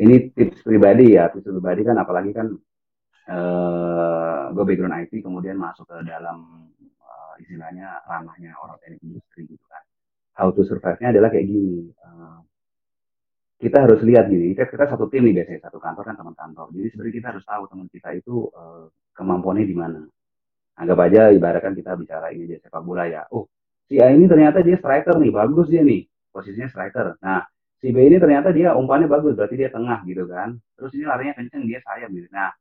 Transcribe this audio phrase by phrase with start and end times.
[0.00, 2.48] ini tips pribadi ya tips pribadi kan apalagi kan
[3.28, 6.68] uh, gue background IT kemudian masuk ke dalam
[7.04, 9.82] uh, istilahnya ranahnya orang teknik industri gitu kan.
[10.34, 12.40] How to survive-nya adalah kayak gini uh,
[13.60, 16.66] kita harus lihat gini kita, kita satu tim nih biasanya satu kantor kan teman kantor.
[16.72, 20.00] Jadi sebenarnya kita harus tahu teman kita itu uh, kemampuannya di mana.
[20.80, 23.52] Anggap aja ibaratkan kita bicara ini aja sepak bola ya oh
[23.84, 27.20] si A ini ternyata dia striker nih bagus dia nih posisinya striker.
[27.20, 27.44] Nah
[27.80, 30.54] si B ini ternyata dia umpannya bagus berarti dia tengah gitu kan.
[30.76, 32.28] Terus ini larinya kenceng dia sayap gitu.
[32.30, 32.52] Nah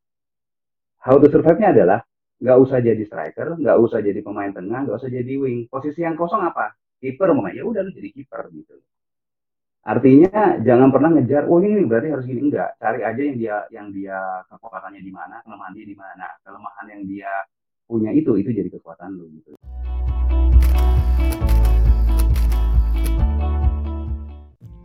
[1.03, 1.99] how to survive-nya adalah
[2.39, 5.67] nggak usah jadi striker nggak usah jadi pemain tengah nggak usah jadi wing.
[5.67, 6.73] Posisi yang kosong apa?
[6.99, 8.79] Kiper mau ya udah lu jadi kiper gitu.
[9.79, 12.51] Artinya jangan pernah ngejar, oh ini berarti harus gini.
[12.51, 12.75] Enggak.
[12.77, 14.19] Cari aja yang dia yang dia
[14.51, 16.27] kekuatannya di mana, kelemahan dia di mana.
[16.43, 17.31] Kelemahan yang dia
[17.89, 19.55] punya itu itu jadi kekuatan lu gitu.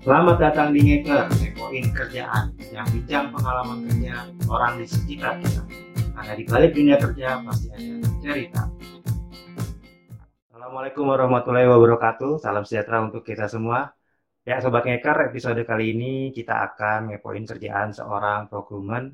[0.04, 5.64] Selamat datang di Ngeker, ngepoin kerjaan yang bincang pengalaman kerja orang di sekitar kita.
[6.12, 8.68] Karena di balik dunia kerja pasti ada cerita.
[10.52, 12.36] Assalamualaikum warahmatullahi wabarakatuh.
[12.36, 13.96] Salam sejahtera untuk kita semua.
[14.44, 19.08] Ya, Sobat Ngeker, episode kali ini kita akan ngepoin kerjaan seorang procurement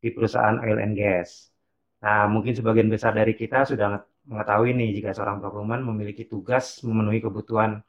[0.00, 1.52] di perusahaan oil and gas.
[2.00, 7.20] Nah, mungkin sebagian besar dari kita sudah mengetahui nih jika seorang procurement memiliki tugas memenuhi
[7.20, 7.84] kebutuhan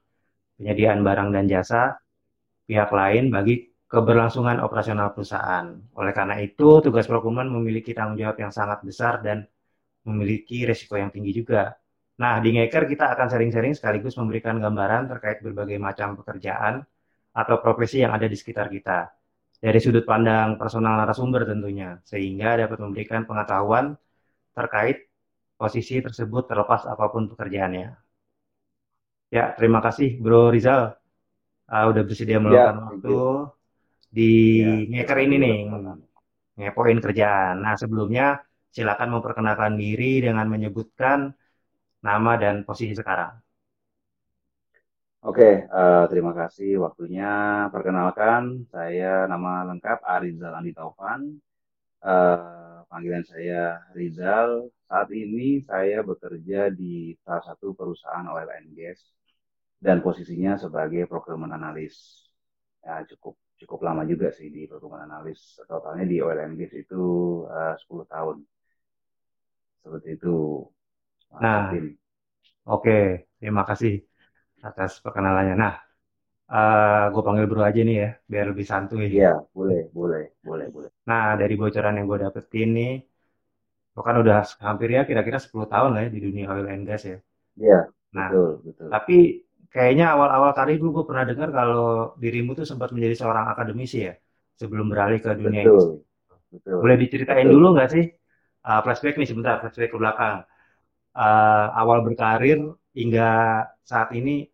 [0.58, 1.98] penyediaan barang dan jasa
[2.68, 5.70] pihak lain bagi keberlangsungan operasional perusahaan.
[6.00, 9.46] Oleh karena itu, tugas procurement memiliki tanggung jawab yang sangat besar dan
[10.09, 11.78] memiliki resiko yang tinggi juga.
[12.18, 16.81] Nah, di Ngeker kita akan sharing-sharing sekaligus memberikan gambaran terkait berbagai macam pekerjaan
[17.34, 19.09] atau profesi yang ada di sekitar kita.
[19.64, 23.96] Dari sudut pandang personal narasumber tentunya, sehingga dapat memberikan pengetahuan
[24.54, 25.08] terkait
[25.58, 27.88] posisi tersebut terlepas apa pun pekerjaannya.
[29.34, 30.94] Ya, terima kasih Bro Rizal.
[31.66, 33.17] Uh, udah bersedia meluangkan ya, waktu
[34.14, 34.31] di
[34.62, 35.58] ya, Ngeker ini nih,
[36.62, 37.66] ngepoin kerjaan.
[37.66, 41.34] Nah, sebelumnya silakan memperkenalkan diri dengan menyebutkan
[42.06, 43.34] nama dan posisi sekarang.
[45.25, 47.66] Oke, uh, terima kasih waktunya.
[47.74, 51.41] Perkenalkan, saya nama lengkap Arizal Andi Taufan.
[52.06, 54.69] Uh, panggilan saya Rizal.
[54.86, 59.02] Saat ini saya bekerja di salah satu perusahaan oil and gas
[59.83, 62.23] dan posisinya sebagai procurement analis.
[62.79, 65.59] Ya, cukup cukup lama juga sih di procurement analis.
[65.67, 67.03] Totalnya di oil and gas itu
[67.51, 68.38] uh, 10 tahun.
[69.83, 70.63] Seperti itu.
[71.35, 71.91] Nah, oke,
[72.88, 73.03] okay.
[73.44, 73.99] terima kasih
[74.63, 75.55] atas perkenalannya.
[75.59, 75.75] Nah,
[76.47, 79.11] uh, eh, gue panggil bro aja nih ya, biar lebih santuy.
[79.11, 80.89] Iya, boleh, boleh, boleh, boleh.
[81.03, 82.94] Nah, dari bocoran yang gue dapetin nih,
[83.94, 87.03] lo kan udah hampir ya kira-kira 10 tahun lah ya di dunia oil and gas
[87.03, 87.19] ya.
[87.59, 87.79] Iya,
[88.15, 88.88] nah, betul, betul.
[88.88, 89.17] Tapi
[89.73, 94.13] kayaknya awal-awal karir dulu gue pernah dengar kalau dirimu tuh sempat menjadi seorang akademisi ya,
[94.61, 96.06] sebelum beralih ke dunia betul,
[96.53, 96.85] Betul.
[96.85, 97.56] Boleh diceritain betul.
[97.57, 98.06] dulu nggak sih?
[98.63, 100.45] Uh, flashback nih sebentar, flashback ke belakang
[101.17, 102.62] uh, awal berkarir
[102.94, 103.29] hingga
[103.81, 104.45] saat ini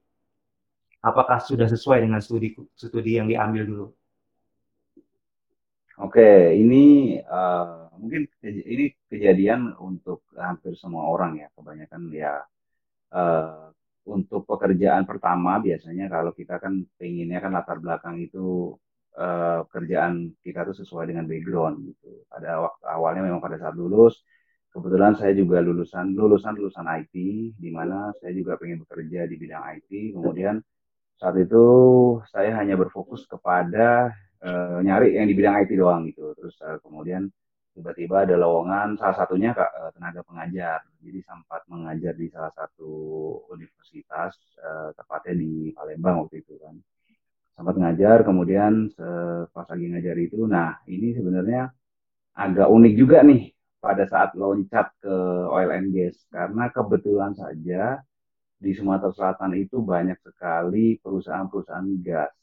[1.03, 3.87] apakah sudah sesuai dengan studi studi yang diambil dulu?
[5.99, 12.33] Oke, ini uh, mungkin ini kejadian untuk hampir semua orang ya, kebanyakan ya
[13.11, 13.75] uh,
[14.07, 18.73] untuk pekerjaan pertama biasanya kalau kita kan pengennya kan latar belakang itu
[19.19, 22.23] uh, kerjaan kita tuh sesuai dengan background gitu.
[22.31, 24.23] Pada waktu awalnya memang pada saat lulus
[24.69, 27.15] kebetulan saya juga lulusan lulusan lulusan IT
[27.57, 30.61] di mana saya juga pengen bekerja di bidang IT kemudian
[31.17, 31.65] saat itu
[32.29, 34.13] saya hanya berfokus kepada
[34.45, 37.27] uh, nyari yang di bidang IT doang gitu terus uh, kemudian
[37.79, 42.91] tiba-tiba ada lowongan salah satunya uh, tenaga pengajar jadi sempat mengajar di salah satu
[43.55, 46.75] universitas uh, tepatnya di Palembang waktu itu kan
[47.55, 48.87] sempat ngajar kemudian
[49.51, 51.67] pas lagi ngajar itu nah ini sebenarnya
[52.39, 53.51] agak unik juga nih
[53.83, 55.15] pada saat loncat ke
[55.51, 57.99] oil and gas karena kebetulan saja
[58.59, 62.35] di Sumatera Selatan itu banyak sekali perusahaan-perusahaan gas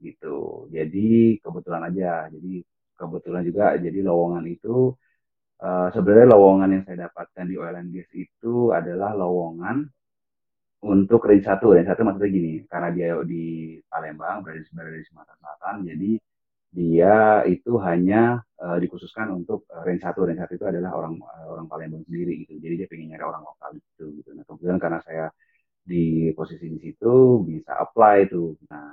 [0.00, 0.66] gitu.
[0.72, 2.32] Jadi kebetulan aja.
[2.32, 2.64] Jadi
[2.98, 4.92] kebetulan juga jadi lowongan itu
[5.62, 9.86] uh, sebenarnya lowongan yang saya dapatkan di oil and gas itu adalah lowongan
[10.84, 11.74] untuk range satu.
[11.74, 16.10] Range satu maksudnya gini, karena dia di Palembang berada di, Sumatera Selatan, jadi
[16.68, 20.28] dia itu hanya uh, dikhususkan untuk uh, range satu.
[20.28, 22.60] Range satu itu adalah orang uh, orang Palembang sendiri gitu.
[22.62, 24.30] Jadi dia pengen nyari orang lokal itu gitu.
[24.36, 25.26] Nah kemudian karena saya
[25.88, 28.92] di posisi di situ bisa apply itu nah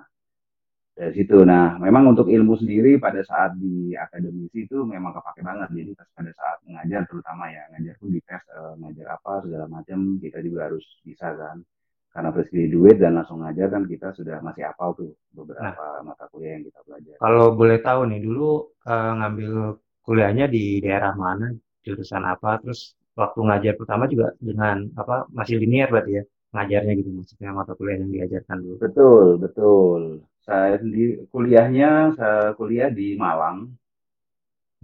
[0.95, 5.69] dari situ nah memang untuk ilmu sendiri pada saat di akademisi itu memang kepake banget
[5.75, 9.65] jadi pas pada saat mengajar terutama ya ngajar pun di tes uh, ngajar apa segala
[9.67, 11.59] macam kita juga harus bisa kan
[12.15, 15.11] karena fresh graduate dan langsung ngajar kan kita sudah masih apal tuh
[15.55, 17.17] Nah, beberapa mata kuliah yang kita pelajari.
[17.19, 18.49] kalau boleh tahu nih, dulu
[18.87, 19.51] eh, ngambil
[20.05, 21.51] kuliahnya di daerah mana,
[21.83, 26.23] jurusan apa, terus waktu ngajar pertama juga dengan apa masih linear berarti ya
[26.55, 28.75] ngajarnya gitu maksudnya mata kuliah yang diajarkan dulu.
[28.79, 30.01] Betul, betul.
[30.47, 33.57] Saya sendiri kuliahnya saya kuliah di Malang.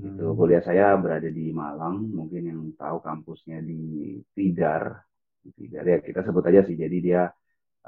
[0.02, 0.38] Itu Hmm.
[0.40, 1.96] kuliah saya berada di Malang.
[2.18, 3.80] Mungkin yang tahu kampusnya di
[4.36, 4.84] Tidar.
[5.44, 6.76] Di Tidar ya kita sebut aja sih.
[6.84, 7.22] Jadi dia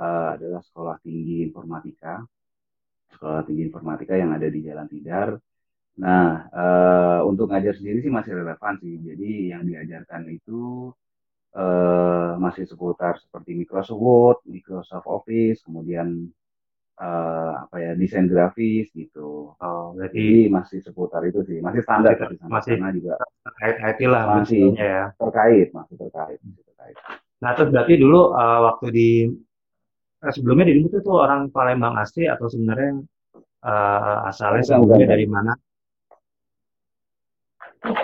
[0.05, 2.21] eh, adalah Sekolah Tinggi Informatika.
[3.13, 5.29] Sekolah Tinggi Informatika yang ada di Jalan Tidar.
[6.03, 6.25] Nah,
[6.61, 8.93] eh, untuk ngajar sendiri sih masih relevan sih.
[9.07, 10.59] Jadi yang diajarkan itu
[11.61, 16.07] eh, masih seputar seperti Microsoft Word, Microsoft Office, kemudian
[17.03, 19.53] eh, apa ya desain grafis gitu.
[19.59, 23.13] Oh, berarti Jadi masih seputar itu sih, masih standar masih ter- masih karena juga
[23.45, 25.01] terkait IT lah masih ya.
[25.19, 26.95] terkait, masih terkait, masih terkait.
[27.43, 29.09] Nah, terus berarti dulu eh, waktu di
[30.25, 32.91] eh, sebelumnya di itu tuh orang Palembang asli atau sebenarnya
[33.63, 35.11] Oh, asalnya bukan, bukan, sebelumnya bukan.
[35.13, 35.53] dari mana?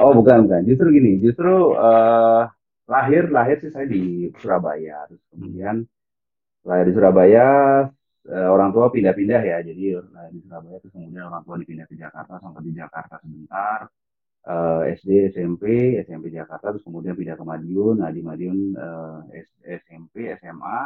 [0.04, 0.62] Oh, bukan, bukan.
[0.68, 2.42] Justru gini, justru eh,
[2.90, 5.36] lahir lahir sih saya di Surabaya, terus Hmm.
[5.36, 5.76] kemudian
[6.68, 7.48] lahir di Surabaya,
[8.28, 12.34] orang tua pindah-pindah ya, jadi lahir di Surabaya terus kemudian orang tua dipindah ke Jakarta,
[12.44, 13.80] sampai di Jakarta sebentar,
[14.48, 15.64] eh, SD, SMP,
[16.06, 20.80] SMP Jakarta, terus kemudian pindah ke Madiun, nah di Madiun eh, S- SMP, SMA,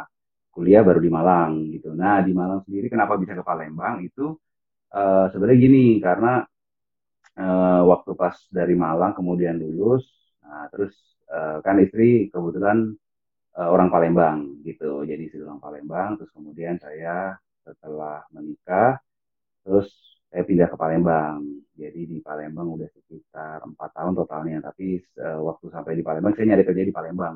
[0.54, 1.90] kuliah baru di Malang gitu.
[1.98, 4.02] Nah di Malang sendiri kenapa bisa ke Palembang?
[4.06, 4.38] Itu
[4.94, 6.42] eh, sebenarnya gini, karena
[7.38, 10.04] eh, waktu pas dari Malang kemudian lulus,
[10.44, 10.94] nah terus
[11.30, 12.94] eh, kan istri kebetulan
[13.54, 19.00] eh, orang Palembang gitu, jadi istri orang Palembang, terus kemudian saya setelah menikah,
[19.64, 19.88] terus
[20.28, 21.40] saya pindah ke Palembang.
[21.74, 26.54] Jadi di Palembang udah sekitar empat tahun totalnya, tapi eh, waktu sampai di Palembang saya
[26.54, 27.34] nyari kerja di Palembang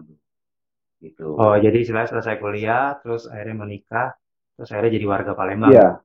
[0.98, 1.38] gitu.
[1.38, 4.18] Oh, jadi istilahnya selesai kuliah, terus akhirnya menikah,
[4.58, 5.70] terus akhirnya jadi warga Palembang.
[5.70, 6.02] Iya,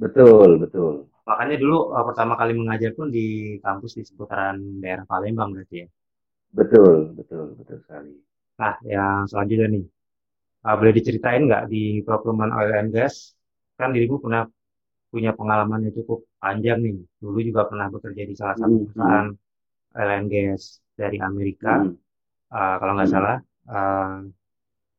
[0.00, 1.12] betul, betul.
[1.28, 5.88] Makanya dulu eh, pertama kali mengajar pun di kampus di seputaran daerah Palembang berarti ya.
[6.50, 8.12] Betul, betul, betul sekali.
[8.60, 9.84] Nah, yang selanjutnya nih,
[10.66, 13.16] eh, boleh diceritain nggak di procurement oil and gas?
[13.78, 14.42] Kan dirimu pernah
[15.12, 16.96] punya pengalaman yang cukup panjang nih.
[17.22, 19.28] Dulu juga pernah bekerja di salah satu Mm, mm, perusahaan
[19.98, 20.64] oil and gas
[21.00, 21.96] dari Amerika, mm,
[22.56, 23.36] eh, kalau nggak mm, salah.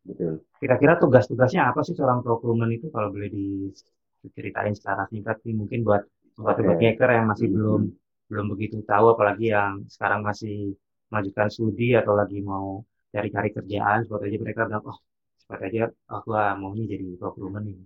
[0.05, 0.41] Betul.
[0.61, 6.01] kira-kira tugas-tugasnya apa sih seorang procurement itu kalau boleh diceritain secara singkat nih mungkin buat
[6.37, 6.85] sobat-sobat Oke.
[6.85, 7.91] hacker yang masih Mm, belum mm.
[8.29, 10.55] belum begitu tahu apalagi yang sekarang masih
[11.11, 12.67] melanjutkan studi atau lagi mau
[13.13, 14.97] cari-cari kerjaan seperti aja mereka bilang oh
[15.41, 15.83] seperti aja
[16.15, 17.77] aku ah, mau nih jadi procurement nih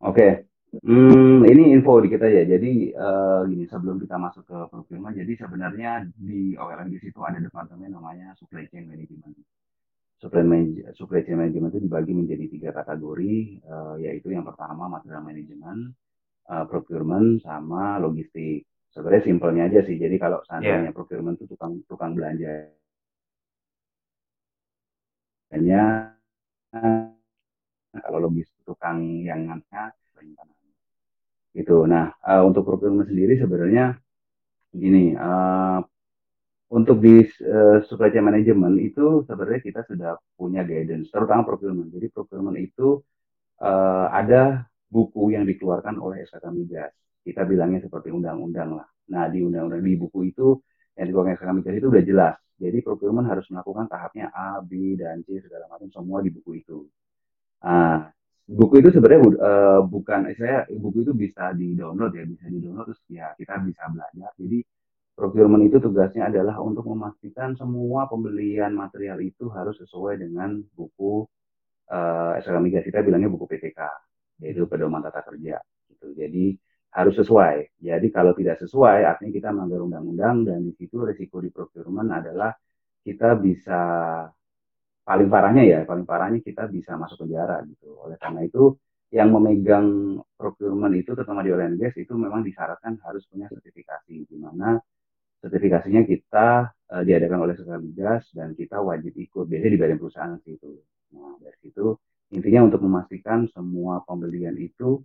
[0.00, 2.46] Oke, Hmm, ini info dikit aja.
[2.46, 7.90] Jadi eh, gini, sebelum kita masuk ke procurement, jadi sebenarnya di OLNGS itu ada departemen
[7.90, 9.34] namanya supply chain management.
[10.22, 13.34] Supply, manage- supply chain management itu dibagi menjadi tiga kategori,
[13.66, 15.80] eh, yaitu yang pertama material management,
[16.54, 18.62] eh, procurement, sama logistik.
[18.94, 19.98] Sebenarnya simpelnya aja sih.
[19.98, 22.70] Jadi kalau ya seandainya procurement itu tukang tukang belanja
[25.52, 25.80] hanya
[28.04, 28.98] kalau logistik tukang
[29.28, 29.84] yang nganternya
[31.56, 31.86] gitu.
[31.92, 33.98] Nah, eh, untuk procurement sendiri sebenarnya
[34.74, 35.78] gini, eh,
[36.70, 41.90] untuk di eh, supply chain management itu sebenarnya kita sudah punya guidance, terutama procurement.
[41.90, 43.02] Jadi procurement itu
[43.62, 46.92] eh, ada buku yang dikeluarkan oleh SKK Migas.
[47.26, 48.88] Kita bilangnya seperti undang-undang lah.
[49.14, 50.58] Nah, di undang-undang di buku itu
[50.98, 52.36] yang dikeluarkan SKK Migas itu udah jelas.
[52.60, 56.84] Jadi procurement harus melakukan tahapnya A, B, dan C segala macam semua di buku itu.
[57.64, 58.12] Nah,
[58.44, 62.92] buku itu sebenarnya eh, bukan saya buku itu bisa di download ya, bisa di download
[62.92, 64.30] terus ya kita bisa belajar.
[64.36, 64.58] Jadi
[65.16, 71.24] procurement itu tugasnya adalah untuk memastikan semua pembelian material itu harus sesuai dengan buku
[71.90, 73.80] eh SKK Migas kita bilangnya buku PTK,
[74.44, 75.58] yaitu pedoman tata kerja.
[75.90, 76.06] Gitu.
[76.14, 76.44] Jadi
[76.90, 77.78] harus sesuai.
[77.78, 82.50] Jadi kalau tidak sesuai, artinya kita melanggar undang-undang dan di situ resiko di procurement adalah
[83.06, 83.80] kita bisa
[85.06, 87.94] paling parahnya ya, paling parahnya kita bisa masuk penjara gitu.
[88.04, 88.74] Oleh karena itu,
[89.10, 94.26] yang memegang procurement itu, terutama di oil and gas, itu memang disyaratkan harus punya sertifikasi,
[94.26, 94.78] di mana
[95.42, 99.46] sertifikasinya kita eh, diadakan oleh sekretariat migas dan kita wajib ikut.
[99.46, 100.70] Biasanya di badan perusahaan itu.
[101.16, 101.98] Nah, dari situ
[102.30, 105.02] intinya untuk memastikan semua pembelian itu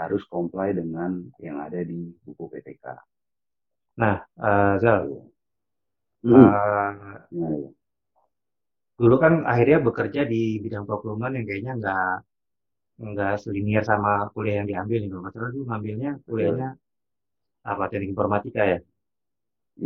[0.00, 1.10] harus comply dengan
[1.46, 2.84] yang ada di buku PTK.
[4.00, 5.02] nah eh, Zal
[6.22, 7.70] Hmm, eh, gimana ya?
[9.00, 12.04] dulu kan akhirnya bekerja di bidang procurement yang kayaknya nggak
[13.10, 17.70] nggak selinier sama kuliah yang diambil nih kalau salah dulu ngambilnya kuliahnya Betul.
[17.70, 18.78] apa teknik informatika ya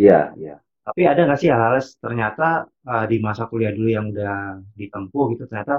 [0.01, 0.55] Iya, iya.
[0.87, 2.45] Tapi ada nggak sih hal-hal ternyata
[2.93, 4.33] eh, di masa kuliah dulu yang udah
[4.81, 5.75] ditempuh gitu ternyata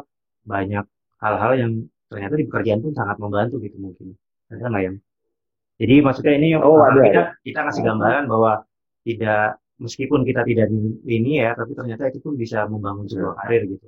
[0.52, 0.84] banyak
[1.24, 1.72] hal-hal yang
[2.10, 4.18] ternyata di pekerjaan pun sangat membantu gitu mungkin.
[4.50, 4.92] Ada nggak ya?
[5.80, 8.52] Jadi maksudnya ini Oh, uh, ada kita kita kasih oh, gambaran bahwa
[9.08, 13.40] tidak meskipun kita tidak di ini ya, tapi ternyata itu pun bisa membangun sebuah betul.
[13.40, 13.88] karir gitu.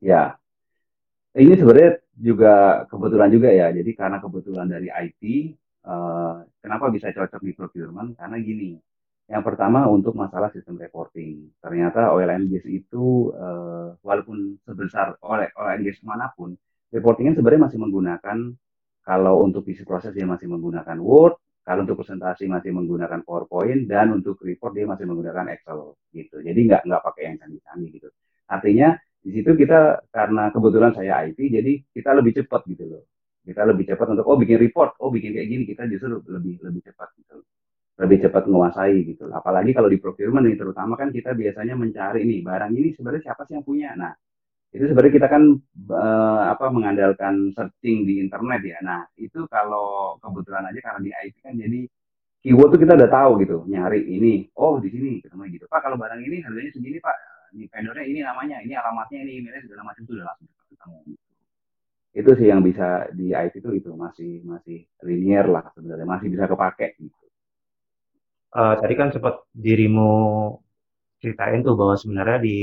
[0.00, 0.40] Ya,
[1.38, 3.70] ini sebenarnya juga kebetulan juga ya.
[3.70, 5.22] Jadi karena kebetulan dari IT,
[5.86, 8.10] eh, kenapa bisa cocok di procurement?
[8.18, 8.74] Karena gini,
[9.30, 11.54] yang pertama untuk masalah sistem reporting.
[11.62, 16.58] Ternyata oil and gas itu, eh, walaupun sebesar oil, oil and gas mana pun,
[16.90, 18.38] reportingnya sebenarnya masih menggunakan,
[19.00, 24.12] kalau untuk isi proses dia masih menggunakan Word, kalau untuk presentasi masih menggunakan PowerPoint, dan
[24.14, 26.42] untuk report dia masih menggunakan Excel gitu.
[26.42, 28.08] Jadi nggak nggak pakai yang canggih-canggih gitu.
[28.50, 33.04] Artinya di situ kita karena kebetulan saya IT jadi kita lebih cepat gitu loh
[33.44, 36.80] kita lebih cepat untuk oh bikin report oh bikin kayak gini kita justru lebih lebih
[36.88, 37.44] cepat gitu
[38.00, 42.40] lebih cepat menguasai gitu apalagi kalau di procurement nih terutama kan kita biasanya mencari nih
[42.40, 44.12] barang ini sebenarnya siapa sih yang punya nah
[44.70, 45.42] itu sebenarnya kita kan
[45.90, 48.78] eh, apa mengandalkan searching di internet ya.
[48.86, 51.80] Nah itu kalau kebetulan aja karena di IT kan jadi
[52.46, 53.56] keyword tuh kita udah tahu gitu.
[53.66, 55.64] Nyari ini oh di sini ketemu gitu.
[55.66, 57.16] Pak kalau barang ini harganya segini pak.
[57.50, 60.98] Di vendornya ini namanya ini alamatnya ini emailnya segala macam itu udah langsung ketemu
[62.10, 66.06] itu sih yang bisa di IT itu itu masih masih linear lah sebenarnya.
[66.06, 67.26] Masih bisa kepake gitu.
[68.50, 70.10] Eh, tadi kan sempat dirimu
[71.22, 72.56] ceritain tuh bahwa sebenarnya di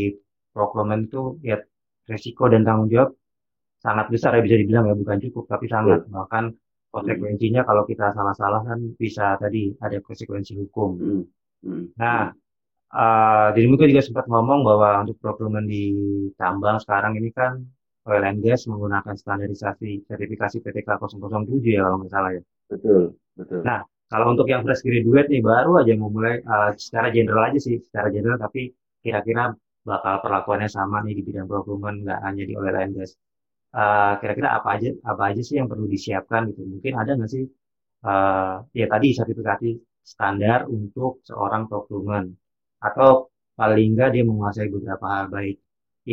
[0.51, 1.63] procurement itu ya
[2.07, 3.11] resiko dan tanggung jawab
[3.77, 6.91] sangat besar ya bisa dibilang ya bukan cukup tapi sangat betul bahkan hmm.
[6.93, 10.89] konsekuensinya kalau kita salah-salah kan bisa tadi ada konsekuensi hukum.
[10.97, 11.23] Hmm.
[11.61, 11.83] Hmm.
[11.99, 12.31] Nah,
[12.87, 13.03] Hmm.
[13.03, 15.91] eh dirimu juga sempat ngomong bahwa untuk procurement di
[16.39, 17.59] tambang sekarang ini kan
[18.07, 22.41] oil and gas menggunakan standarisasi sertifikasi PTK 007 ya kalau nggak salah ya.
[22.71, 23.01] betul
[23.35, 27.51] betul Nah, kalau untuk yang fresh graduate nih baru aja mau mulai eh, secara general
[27.51, 28.71] aja sih, secara general tapi
[29.03, 29.51] kira-kira
[29.89, 33.12] bakal perlakuannya sama nih di bidang procurement nggak hanya di oil and gas.
[33.82, 36.62] Eh, kira-kira apa aja apa aja sih yang perlu disiapkan gitu?
[36.74, 37.44] Mungkin ada nggak sih
[38.08, 39.67] eh ya tadi sertifikasi
[40.13, 42.27] standar untuk seorang procurement
[42.88, 43.12] atau
[43.60, 45.56] paling nggak dia menguasai beberapa hal baik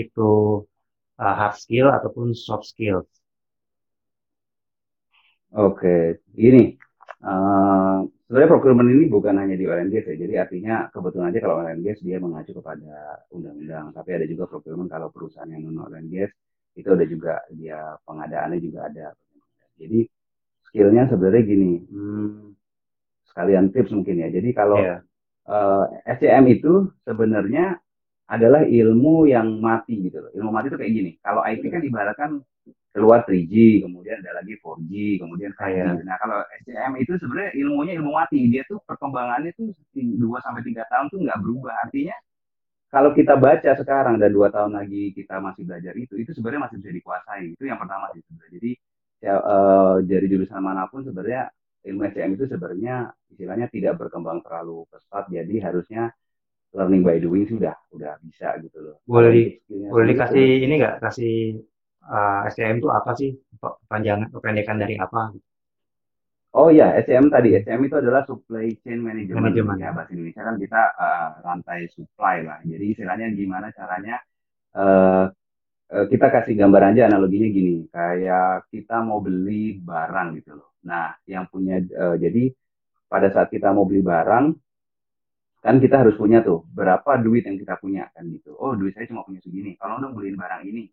[0.02, 0.22] itu
[1.22, 2.98] eh, hard skill ataupun soft skill.
[5.64, 5.94] oke
[6.46, 6.62] ini
[7.30, 7.98] eh,
[8.34, 12.18] sebenarnya procurement ini bukan hanya di gas ya jadi artinya kebetulan aja kalau gas dia
[12.18, 16.34] mengacu kepada undang-undang tapi ada juga procurement kalau perusahaan yang non gas
[16.74, 19.14] itu ada juga dia pengadaannya juga ada
[19.78, 20.02] jadi
[20.66, 22.54] skillnya sebenarnya gini hmm,
[23.34, 24.28] sekalian tips mungkin ya.
[24.30, 25.02] Jadi kalau Ya,
[25.50, 27.82] eh, SCM itu sebenarnya
[28.30, 30.30] adalah ilmu yang mati gitu loh.
[30.32, 31.10] Ilmu mati itu kayak gini.
[31.20, 32.30] Kalau IT kan ibaratkan
[32.94, 35.58] keluar 3G, kemudian ada lagi 4G, kemudian 5G.
[35.58, 38.38] kayak Nah, kalau SCM itu sebenarnya ilmunya ilmu mati.
[38.46, 41.74] Dia tuh perkembangannya tuh 2 sampai 3 tahun tuh nggak berubah.
[41.82, 42.14] Artinya
[42.94, 46.78] kalau kita baca sekarang dan dua tahun lagi kita masih belajar itu, itu sebenarnya masih
[46.78, 47.58] bisa dikuasai.
[47.58, 48.54] Itu yang pertama sih sebenarnya.
[48.54, 48.70] Jadi
[49.18, 51.50] ya, eh, dari jurusan mana pun sebenarnya
[51.90, 55.26] ilmu SCM itu sebenarnya istilahnya tidak berkembang terlalu pesat.
[55.26, 56.14] Jadi harusnya
[56.74, 58.96] learning by doing sih udah bisa gitu loh.
[59.06, 61.34] boleh di, skillnya boleh dikasih ini nggak kasih
[62.08, 63.30] eh, STM itu apa sih?
[63.88, 65.32] Panjangan kependekan dari apa?
[66.54, 67.58] Oh iya, SCM tadi.
[67.58, 69.42] SCM itu adalah Supply Chain Management.
[69.42, 69.76] Manajemen.
[69.82, 72.58] Ya, bahasa Indonesia kan kita eh, rantai supply lah.
[72.62, 74.16] Jadi istilahnya gimana caranya
[74.78, 75.26] eh,
[75.94, 77.74] kita kasih gambar aja analoginya gini.
[77.90, 80.78] Kayak kita mau beli barang gitu loh.
[80.86, 82.54] Nah, yang punya eh, jadi
[83.10, 84.46] pada saat kita mau beli barang
[85.64, 88.52] kan kita harus punya tuh berapa duit yang kita punya kan gitu.
[88.60, 89.74] Oh, duit saya cuma punya segini.
[89.80, 90.86] Kalau dong beliin barang ini.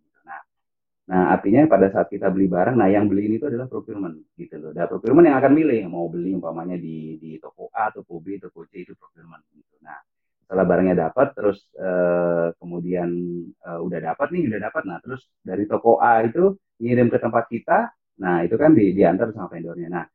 [1.09, 4.55] Nah, artinya pada saat kita beli barang, nah yang beli ini itu adalah procurement gitu
[4.61, 4.71] loh.
[4.71, 8.63] Dan procurement yang akan milih mau beli umpamanya di di toko A, toko B, toko
[8.69, 9.75] C itu procurement gitu.
[9.81, 9.97] Nah,
[10.45, 13.09] setelah barangnya dapat, terus eh, kemudian
[13.49, 14.83] eh, udah dapat nih, udah dapat.
[14.87, 17.77] Nah, terus dari toko A itu ngirim ke tempat kita.
[18.21, 19.89] Nah, itu kan di diantar sama vendornya.
[19.89, 20.05] Nah,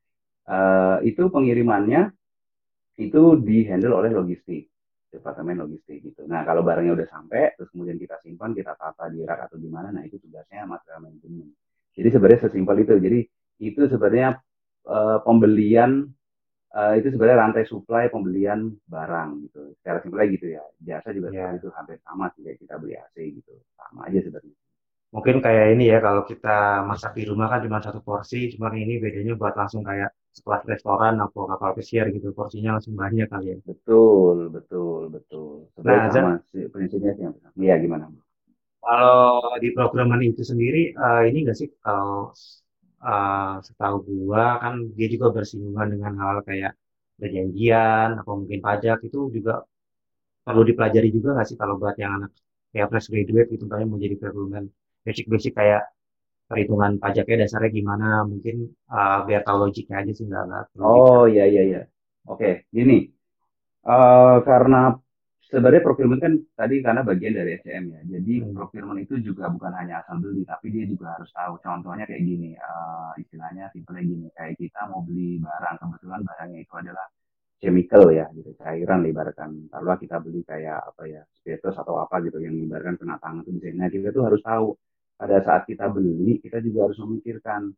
[0.49, 2.15] eh, itu pengirimannya
[2.97, 4.73] itu di handle oleh logistik
[5.17, 6.23] departemen logistik gitu.
[6.29, 9.69] Nah, kalau barangnya udah sampai, terus kemudian kita simpan, kita tata di rak atau di
[9.73, 11.49] mana, nah itu tugasnya material manajemen.
[11.97, 12.95] Jadi sebenarnya sesimpel itu.
[13.01, 13.21] Jadi
[13.65, 14.29] itu sebenarnya
[14.89, 15.91] eh, pembelian
[16.77, 18.61] eh, itu sebenarnya rantai supply pembelian
[18.95, 19.61] barang gitu.
[19.81, 20.63] Secara simpelnya gitu ya.
[20.89, 23.53] Jasa juga seperti Ya, itu hampir sama sih kayak kita beli AC gitu.
[23.79, 24.57] Sama aja sebenarnya.
[25.15, 29.01] mungkin kayak ini ya kalau kita masak di rumah kan cuma satu porsi, cuma ini
[29.05, 33.57] bedanya buat langsung kayak sekelas restoran atau kapal pesiar gitu, porsinya langsung banyak kali ya.
[33.69, 35.47] Betul, betul, betul.
[35.75, 37.25] Sebenarnya Nah, sama sih prinsipnya sih.
[37.65, 38.07] Iya gimana?
[38.83, 42.13] kalau di programan itu sendiri, eh, ini nggak sih kalau
[43.07, 46.73] eh, setahu gua kan dia juga bersinggungan dengan hal kayak
[47.21, 49.53] perjanjian atau mungkin pajak itu juga
[50.47, 52.31] perlu dipelajari juga nggak sih kalau buat yang anak
[52.73, 54.67] kayak fresh graduate gitu kayak mau jadi procurement
[55.07, 55.83] basic-basic kayak
[56.51, 58.57] perhitungan pajaknya dasarnya gimana mungkin
[58.97, 60.55] uh, biar tahu logiknya aja sih nggak di
[60.91, 61.81] Oh iya iya iya.
[62.31, 62.93] Oke, gini.
[63.87, 64.77] Eh, karena
[65.51, 68.01] sebenarnya procurement kan tadi karena bagian dari SCM ya.
[68.15, 71.55] Jadi Hmm, procurement itu juga bukan hanya asal beli, tapi dia juga harus tahu.
[71.67, 76.75] Contohnya kayak gini, eh, istilahnya simpelnya gini, kayak kita mau beli barang, kebetulan barangnya itu
[76.83, 77.07] adalah
[77.63, 79.51] chemical ya, gitu, cairan lah ibaratkan.
[79.73, 83.45] Kalau kita beli kayak apa ya, spiritus atau apa gitu yang ibaratkan kena tangan.
[83.81, 84.67] Nah kita tuh harus tahu
[85.21, 87.73] pada saat kita beli, kita juga harus memikirkan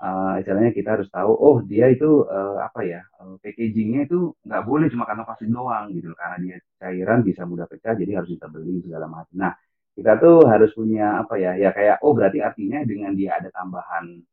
[0.00, 4.62] eh istilahnya kita harus tahu, oh dia itu eh, apa ya, eh, packagingnya itu nggak
[4.64, 8.48] boleh cuma kantong plastik doang gitu, karena dia cairan bisa mudah pecah, jadi harus kita
[8.48, 9.36] beli segala macam.
[9.36, 9.52] Nah,
[9.96, 14.24] kita tuh harus punya apa ya, ya kayak, oh berarti artinya dengan dia ada tambahan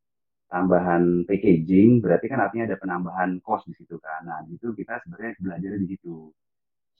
[0.47, 4.23] tambahan packaging, berarti kan artinya ada penambahan cost di situ kan.
[4.23, 6.31] Nah, itu kita sebenarnya belajar di situ.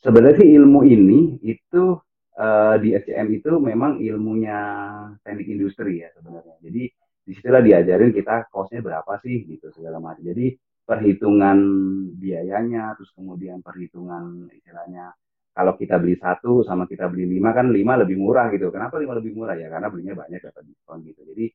[0.03, 1.83] Sebenarnya ilmu ini itu
[2.37, 4.59] eh, di SCM itu memang ilmunya
[5.25, 6.55] teknik industri ya sebenarnya.
[6.61, 6.83] Jadi
[7.27, 10.23] di situlah diajarin kita costnya berapa sih gitu segala macam.
[10.23, 10.55] Jadi
[10.87, 11.57] perhitungan
[12.15, 15.11] biayanya, terus kemudian perhitungan istilahnya
[15.51, 18.69] kalau kita beli satu sama kita beli lima kan lima lebih murah gitu.
[18.69, 19.67] Kenapa lima lebih murah ya?
[19.67, 21.25] Karena belinya banyak dapat diskon gitu.
[21.25, 21.45] Jadi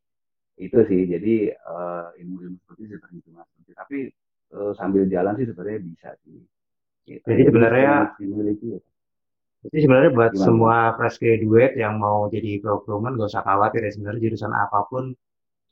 [0.60, 1.00] itu sih.
[1.06, 3.72] Jadi eh, ilmu-ilmu seperti itu perhitungan seperti.
[3.72, 3.98] Tapi
[4.58, 6.36] eh, sambil jalan sih sebenarnya bisa sih.
[7.02, 7.18] Gitu.
[7.26, 8.14] jadi sebenarnya
[8.52, 8.80] itu ya.
[9.64, 10.44] Jadi sebenarnya buat gimana?
[10.46, 15.04] semua fresh graduate yang mau jadi procurement gak usah khawatir ya sebenarnya jurusan apa pun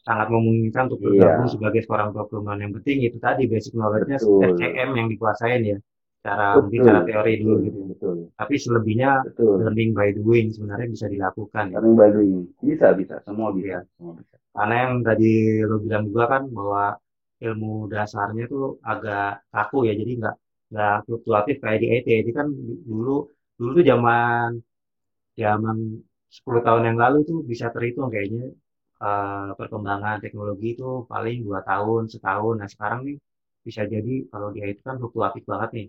[0.06, 4.18] sangat memungkinkan untuk bergabung Iya, sebagai seorang procurement yang penting itu tadi basic knowledge-nya.
[4.22, 5.78] SCM yang dikuasain ya
[6.26, 7.88] cara mungkin Betul, cara teori dulu betul, gitu ya.
[7.92, 9.52] betul, tapi selebihnya betul.
[9.60, 12.40] learning by doing sebenarnya bisa dilakukan ya Saling bantuin.
[12.60, 13.14] Bisa, bisa.
[13.26, 13.66] Semua bisa.
[13.66, 13.78] Iya.
[13.96, 14.36] Semua bisa.
[14.56, 15.30] Karena yang tadi
[15.68, 16.82] lo bilang juga kan bahwa
[17.40, 20.34] ilmu dasarnya tuh agak kaku ya, jadi nggak
[20.72, 22.08] nggak fluktuatif kayak di IT.
[22.20, 22.46] Jadi kan
[22.88, 23.12] dulu
[23.60, 24.50] dulu tuh zaman
[25.42, 25.76] zaman
[26.36, 28.42] 10 tahun yang lalu tuh bisa terhitung kayaknya
[29.04, 32.54] eh, perkembangan teknologi itu paling dua tahun setahun.
[32.60, 33.16] Nah sekarang nih
[33.66, 35.88] bisa jadi kalau di IT kan fluktuatif banget nih.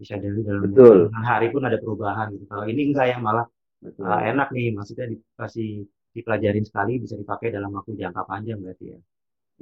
[0.00, 2.44] Bisa jadi dalam Betul, hari pun ada perubahan gitu.
[2.52, 3.46] Kalau ini enggak yang malah
[3.80, 4.26] betul.
[4.32, 5.68] enak nih, maksudnya dikasih
[6.16, 8.98] dipelajarin sekali bisa dipakai dalam waktu jangka panjang berarti ya.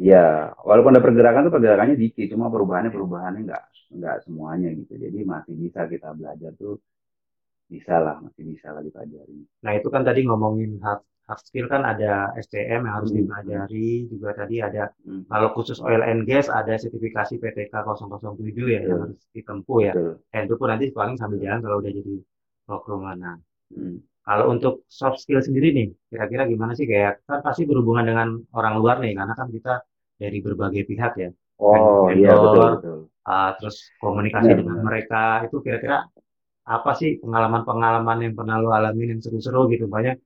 [0.02, 0.16] Iya,
[0.68, 3.62] walaupun ada pergerakan tuh pergerakannya dikit, cuma perubahannya perubahannya nggak
[3.98, 4.92] nggak semuanya gitu.
[5.04, 6.72] Jadi masih bisa kita belajar tuh
[7.72, 9.34] bisa lah, masih bisa lah dipelajari.
[9.64, 13.66] Nah, itu kan tadi ngomongin hard, hard skill kan ada SCM yang harus Hmm, hmm,
[13.66, 15.24] dipelajari, juga tadi ada hmm.
[15.30, 19.94] kalau khusus oil and gas ada sertifikasi PTK 007 ya yang Betul, harus ditempuh ya.
[19.94, 22.12] betul, Dan itu pun nanti paling sambil jalan kalau udah jadi
[22.68, 23.18] procurement.
[23.24, 23.36] Nah,
[23.70, 23.98] Hmm.
[24.24, 28.74] kalau untuk soft skill sendiri nih, kira-kira gimana sih kayak kan pasti berhubungan dengan orang
[28.80, 29.72] luar nih, karena kan kita
[30.22, 31.28] dari berbagai pihak ya,
[31.68, 32.98] Oh iya betul vendor, betul.
[33.28, 35.96] ah, terus komunikasi Benar dengan mereka itu kira-kira
[36.64, 40.16] apa sih pengalaman-pengalaman yang pernah lo alamin yang seru-seru gitu banyak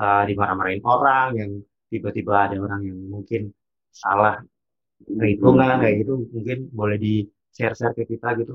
[0.00, 1.50] uh, dimarah-marahin orang yang
[1.92, 3.42] tiba-tiba ada orang yang mungkin
[3.92, 4.34] salah
[5.06, 7.12] Hmm, hmm, perhitungan kayak gitu mungkin boleh di
[7.56, 8.54] share-share ke kita gitu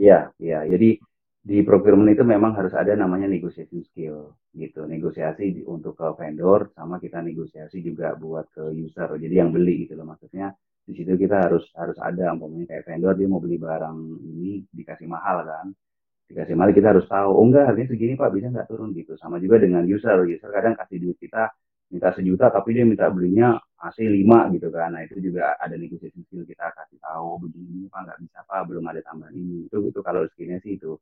[0.00, 0.58] Iya, iya.
[0.72, 0.86] Jadi
[1.44, 4.80] di procurement itu memang harus ada namanya negotiation skill gitu.
[4.90, 9.08] Negosiasi untuk ke vendor sama kita negosiasi juga buat ke user.
[9.22, 10.50] Jadi yang beli gitu loh maksudnya.
[10.84, 13.96] Di situ kita harus harus ada umpamanya kayak vendor dia mau beli barang
[14.30, 15.66] ini dikasih mahal kan.
[16.24, 19.12] Dikasih mahal kita harus tahu, oh enggak harganya segini Pak, bisa nggak turun gitu.
[19.20, 20.16] Sama juga dengan user.
[20.24, 21.52] User kadang kasih duit kita
[21.92, 24.96] minta sejuta tapi dia minta belinya AC 5 gitu kan.
[24.96, 28.84] Nah, itu juga ada negotiation skill kita kasih tahu begini Pak nggak bisa Pak, belum
[28.88, 29.68] ada tambahan ini.
[29.68, 30.96] Itu itu kalau skillnya sih itu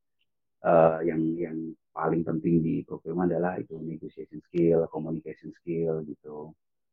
[0.67, 1.57] eh, yang yang
[1.95, 6.51] paling penting di procurement adalah itu negotiation skill, communication skill gitu.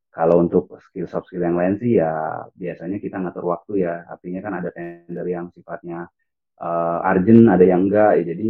[0.09, 4.05] Kalau untuk skill soft skill yang lain sih ya biasanya kita ngatur waktu ya.
[4.09, 6.09] Artinya kan ada tender yang sifatnya
[6.67, 8.23] eh, urgent, ada yang enggak ya.
[8.35, 8.47] Jadi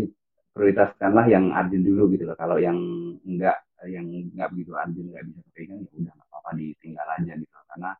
[0.54, 2.38] prioritaskanlah yang urgent dulu gitu loh.
[2.38, 2.78] Kalau yang
[3.24, 7.56] enggak yang enggak begitu urgent enggak bisa kepegang ya udah nggak apa-apa ditinggal aja gitu.
[7.70, 7.92] Karena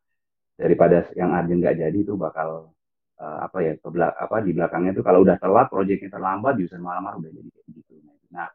[0.60, 2.50] daripada yang urgent nggak jadi itu bakal
[3.22, 3.88] eh, apa ya ke
[4.26, 7.94] apa di belakangnya tuh kalau udah telat proyeknya terlambat user marah-marah udah jadi kayak gitu.
[8.36, 8.50] Nah,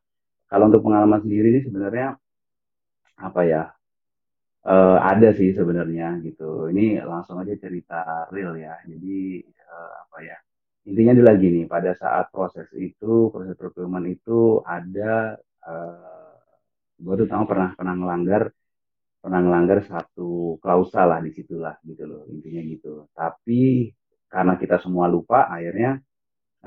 [0.50, 2.16] kalau untuk pengalaman sendiri ini sebenarnya
[3.18, 3.62] apa ya
[4.72, 6.68] eh, ada sih sebenarnya gitu.
[6.72, 8.74] Ini langsung aja cerita real ya.
[8.88, 10.36] Jadi eh, apa ya
[10.88, 16.34] intinya adalah gini pada saat proses itu proses procurement itu ada eh,
[17.00, 18.42] gue pernah pernah ngelanggar
[19.24, 23.08] pernah ngelanggar satu klausa lah di situlah gitu loh intinya gitu.
[23.16, 23.88] Tapi
[24.28, 25.96] karena kita semua lupa akhirnya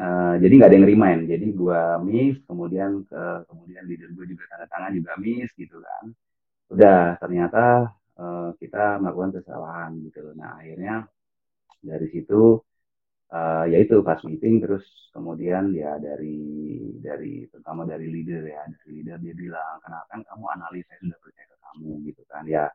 [0.01, 1.21] eh, jadi nggak ada yang remind.
[1.29, 6.03] Jadi gua miss kemudian ke kemudian leader gue juga tanda tangan juga miss gitu kan.
[6.73, 10.33] Udah ternyata eh, kita melakukan kesalahan gitu loh.
[10.33, 11.05] Nah akhirnya
[11.85, 12.57] dari situ
[13.33, 16.39] eh, ya itu pas meeting terus kemudian ya dari
[17.01, 21.19] dari terutama dari leader ya dari leader dia bilang kenapa kan kamu analis saya sudah
[21.19, 22.65] percaya ke kamu gitu kan ya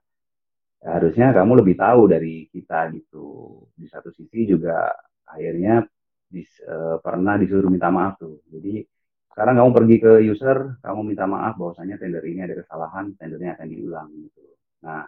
[0.83, 3.63] harusnya kamu lebih tahu dari kita gitu.
[3.71, 4.91] Di satu sisi juga
[5.31, 5.87] akhirnya
[6.27, 8.43] dis, uh, pernah disuruh minta maaf tuh.
[8.51, 8.83] Jadi
[9.31, 13.69] sekarang kamu pergi ke user, kamu minta maaf bahwasanya tender ini ada kesalahan, tendernya akan
[13.71, 14.43] diulang gitu.
[14.85, 15.07] Nah,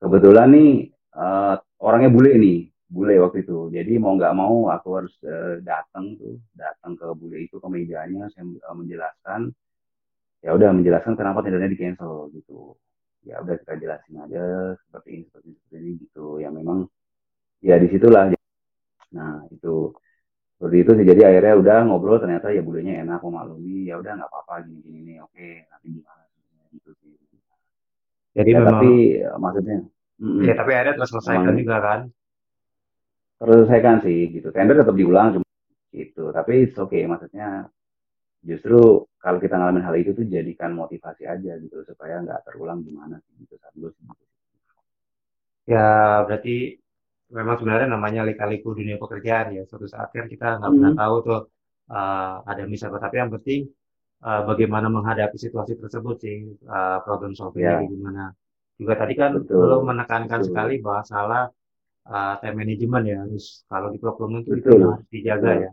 [0.00, 0.72] kebetulan nih
[1.14, 2.58] uh, orangnya bule nih,
[2.94, 3.74] bule waktu itu.
[3.74, 8.30] Jadi mau nggak mau aku harus uh, datang tuh, datang ke bule itu ke mejanya,
[8.30, 9.50] saya uh, menjelaskan,
[10.46, 12.78] ya udah menjelaskan kenapa tendernya di cancel gitu.
[13.26, 14.44] Ya udah kita jelasin aja
[14.86, 16.26] seperti ini seperti ini, seperti ini gitu.
[16.38, 16.86] Ya memang
[17.58, 18.30] ya di situlah
[19.10, 19.90] nah itu.
[20.54, 21.06] Seperti itu sih.
[21.10, 24.98] Jadi akhirnya udah ngobrol ternyata ya budaya enak memaklumi ya udah nggak apa-apa gini gini
[25.02, 26.22] nih oke nanti gimana?
[26.70, 27.12] Gitu sih.
[28.38, 28.92] Jadi ya, memang tapi
[29.42, 29.76] maksudnya
[30.46, 32.00] ya tapi akhirnya terselesaikan juga kan
[33.44, 35.46] terselesaikan sih gitu tender tetap diulang cuma
[35.92, 37.68] gitu tapi oke okay maksudnya
[38.40, 43.20] justru kalau kita ngalamin hal itu tuh jadikan motivasi aja gitu supaya nggak terulang gimana
[43.20, 43.92] sih gitu saat dulu
[45.68, 46.76] ya berarti
[47.32, 50.76] memang sebenarnya namanya lika-liku dunia pekerjaan ya suatu saat kan kita nggak hmm.
[50.80, 51.40] pernah tahu tuh
[51.92, 53.68] uh, ada misalnya tapi yang penting
[54.24, 56.36] uh, bagaimana menghadapi situasi tersebut sih
[56.68, 57.88] uh, problem solvingnya yeah.
[57.88, 58.24] gimana
[58.74, 60.48] juga tadi kan betul, belum menekankan betul.
[60.50, 61.44] sekali bahwa salah
[62.08, 65.72] uh, time management ya harus kalau di problem itu harus dijaga ya, ya.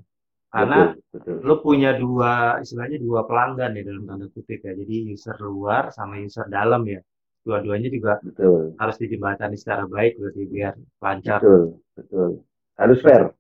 [0.52, 1.48] Karena betul, betul.
[1.48, 4.76] lo punya dua istilahnya dua pelanggan ya dalam tanda kutip ya.
[4.76, 7.00] Jadi user luar sama user dalam ya.
[7.42, 8.76] Dua-duanya juga betul.
[8.76, 11.40] harus dijembatani secara baik berarti biar lancar.
[11.40, 12.30] Betul betul.
[12.76, 13.32] Harus fair.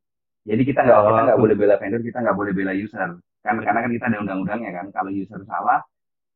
[0.47, 3.09] Jadi kita nggak oh, kita nggak boleh bela vendor kita nggak boleh bela user.
[3.43, 4.85] Kan karena kan kita ada undang-undangnya kan.
[4.95, 5.83] Kalau user salah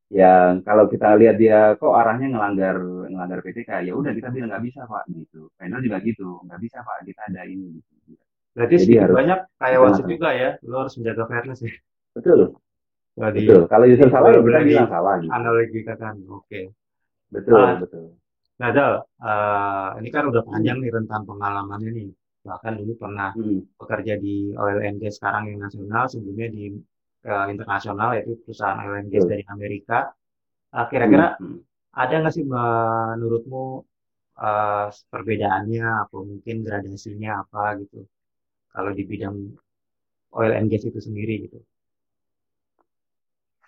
[0.06, 2.78] ya kalau kita lihat dia kok arahnya ngelanggar
[3.10, 6.78] ngelanggar PTK ya udah kita bilang nggak bisa pak gitu vendor juga gitu nggak bisa
[6.86, 7.96] pak kita ada ini gitu
[8.56, 11.76] Berarti Jadi harus, banyak kayak wasit juga ya, lo harus menjaga fairness ya.
[12.16, 12.56] Betul.
[13.20, 13.62] Jadi, betul.
[13.68, 15.14] Kalau user salah ya kita bilang salah.
[15.20, 15.28] Gitu.
[15.28, 16.48] Analogi kan, oke.
[16.48, 16.64] Okay.
[17.28, 18.04] Betul, nah, betul.
[18.56, 22.08] Nah, Dal, uh, ini kan udah panjang nih rentang pengalamannya nih.
[22.48, 23.76] Bahkan dulu pernah hmm.
[23.76, 24.56] bekerja di
[25.04, 26.64] gas sekarang yang nasional, sebelumnya di
[27.26, 29.32] uh, internasional yaitu perusahaan oil and gas hmm.
[29.34, 29.98] dari Amerika.
[30.70, 31.58] Uh, kira-kira hmm.
[31.94, 33.82] ada nggak sih menurutmu
[34.38, 38.06] uh, perbedaannya atau mungkin gradasinya apa gitu?
[38.76, 39.56] kalau di bidang
[40.36, 41.58] oil and gas itu sendiri gitu?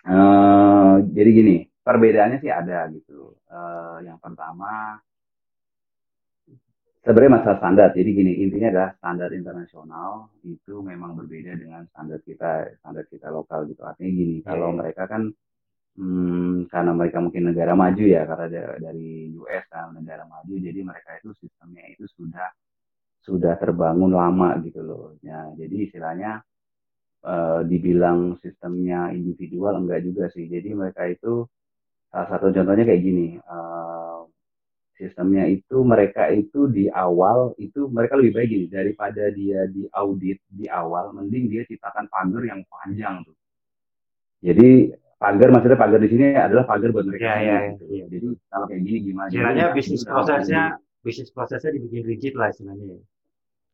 [0.05, 3.33] Uh, jadi gini, perbedaannya sih ada gitu.
[3.49, 5.01] Uh, yang pertama,
[7.03, 7.89] sebenarnya masalah standar.
[7.95, 10.11] Jadi gini, intinya adalah standar internasional
[10.43, 13.81] itu memang berbeda dengan standar kita, standar kita lokal gitu.
[13.83, 14.45] Artinya gini, yeah.
[14.45, 15.31] kalau mereka kan
[15.95, 18.47] hmm, karena mereka mungkin negara maju ya, karena
[18.79, 22.49] dari US kan negara maju, jadi mereka itu sistemnya itu sudah
[23.23, 25.15] sudah terbangun lama gitu loh.
[25.23, 26.43] Ya, jadi istilahnya
[27.23, 30.47] uh, dibilang sistemnya individual enggak juga sih.
[30.47, 31.47] Jadi mereka itu
[32.11, 33.37] salah satu contohnya kayak gini.
[33.43, 34.27] Uh,
[34.99, 40.43] sistemnya itu mereka itu di awal itu mereka lebih baik gini daripada dia di audit
[40.51, 43.31] di awal mending dia ciptakan pagar yang panjang tuh.
[44.43, 47.23] Jadi pagar maksudnya pagar di sini adalah pagar buat mereka.
[47.23, 47.83] Ya, ya, gitu.
[47.95, 48.05] ya.
[48.11, 49.31] Jadi kalau kayak gini gimana?
[49.31, 50.63] Kiranya bisnis prosesnya
[50.99, 52.99] bisnis prosesnya dibikin rigid lah istilahnya.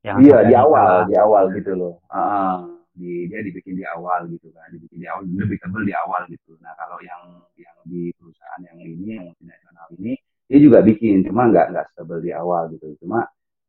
[0.06, 1.94] Yang iya di awal, di awal gitu loh.
[2.14, 6.22] Uh, di dia dibikin di awal gitu kan, dibikin di awal lebih tebel di awal
[6.30, 6.54] gitu.
[6.62, 10.14] Nah kalau yang yang di perusahaan yang ini yang multinasional ini
[10.46, 12.94] dia juga bikin, cuma nggak nggak stable di awal gitu.
[13.02, 13.26] Cuma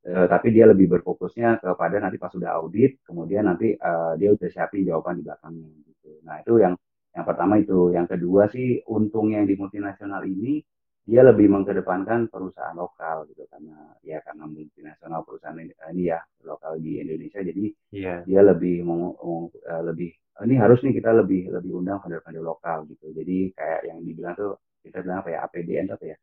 [0.07, 4.49] uh, tapi dia lebih berfokusnya kepada nanti pas sudah audit, kemudian nanti uh, dia udah
[4.53, 6.11] siapin jawaban di belakangnya gitu.
[6.25, 6.75] Nah itu yang
[7.17, 10.61] yang pertama itu, yang kedua sih untungnya yang di multinasional ini
[11.07, 16.99] dia lebih mengedepankan perusahaan lokal gitu karena ya karena multinasional perusahaan ini ya lokal di
[16.99, 18.19] Indonesia jadi yeah.
[18.27, 20.11] dia lebih mau, mau uh, lebih
[20.43, 24.59] ini harus nih kita lebih lebih undang vendor-vendor lokal gitu jadi kayak yang dibilang tuh
[24.83, 26.17] kita bilang apa ya APDN apa ya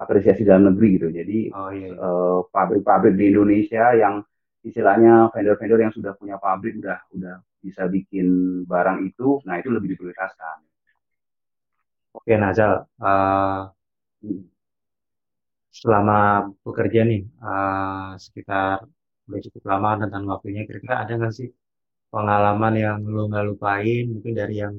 [0.00, 1.08] apresiasi dalam negeri gitu.
[1.12, 1.98] Jadi oh, iya, iya.
[2.00, 4.24] Uh, pabrik-pabrik di Indonesia yang
[4.64, 8.28] istilahnya vendor-vendor yang sudah punya pabrik udah udah bisa bikin
[8.68, 10.64] barang itu nah itu lebih diprioritaskan
[12.10, 12.72] Oke Nazal,
[13.06, 13.70] uh,
[15.70, 18.82] selama bekerja nih uh, sekitar
[19.30, 21.48] udah cukup lama tentang waktunya kira-kira ada nggak sih
[22.12, 24.04] pengalaman yang lo nggak lupain?
[24.14, 24.74] Mungkin dari yang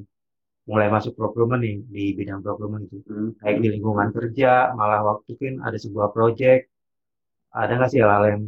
[0.69, 3.41] mulai masuk procurement nih di bidang procurement itu hmm.
[3.41, 6.69] kayak di lingkungan kerja malah waktu kan ada sebuah project
[7.51, 8.43] ada nggak sih hal-hal yang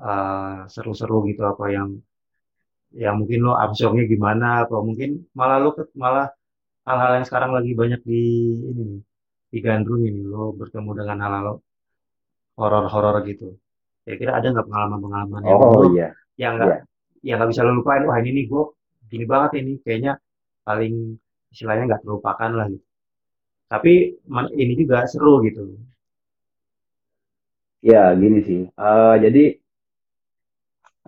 [0.00, 1.88] uh, seru-seru gitu apa yang
[2.94, 6.26] yang mungkin lo absorbnya gimana atau mungkin malah lo malah
[6.86, 8.22] hal-hal yang sekarang lagi banyak di
[8.54, 9.00] ini nih
[9.50, 11.46] digandrung ini lo bertemu dengan hal-hal
[12.58, 13.56] horor-horor gitu.
[14.06, 16.08] Kira-kira ada nggak pengalaman-pengalaman yang oh, lo, iya.
[16.36, 16.82] yang nggak yeah.
[17.26, 18.02] yang nggak bisa lo lupain?
[18.06, 18.64] Wah ini nih gue
[19.10, 20.12] gini banget ini kayaknya
[20.62, 21.18] paling
[21.52, 22.86] istilahnya nggak terlupakan lah gitu.
[23.72, 23.92] Tapi
[24.62, 25.62] ini juga seru gitu.
[27.82, 28.60] Ya, gini sih.
[28.68, 29.42] Eh, jadi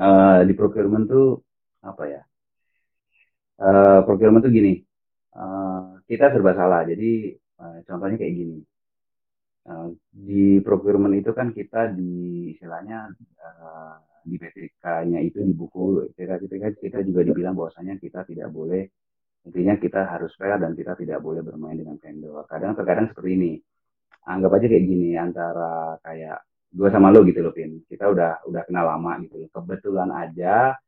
[0.06, 1.26] eh, di procurement tuh
[1.90, 2.20] apa ya?
[3.68, 4.72] Eh, procurement tuh gini.
[5.42, 6.80] eh, kita serba salah.
[6.90, 7.10] Jadi
[7.62, 8.56] eh, contohnya kayak gini.
[9.70, 12.12] Eh, di procurement itu kan kita di
[12.54, 12.98] istilahnya
[13.46, 13.94] eh,
[14.26, 15.82] di PTK-nya itu di buku
[16.14, 18.82] PTK kita juga dibilang bahwasanya kita tidak boleh
[19.42, 22.46] intinya kita harus fair dan kita tidak boleh bermain dengan vendor.
[22.46, 23.52] Kadang terkadang seperti ini.
[24.22, 27.82] Anggap aja kayak gini antara kayak gue sama lo gitu loh, Pin.
[27.84, 29.50] Kita udah udah kenal lama gitu.
[29.50, 30.78] Kebetulan aja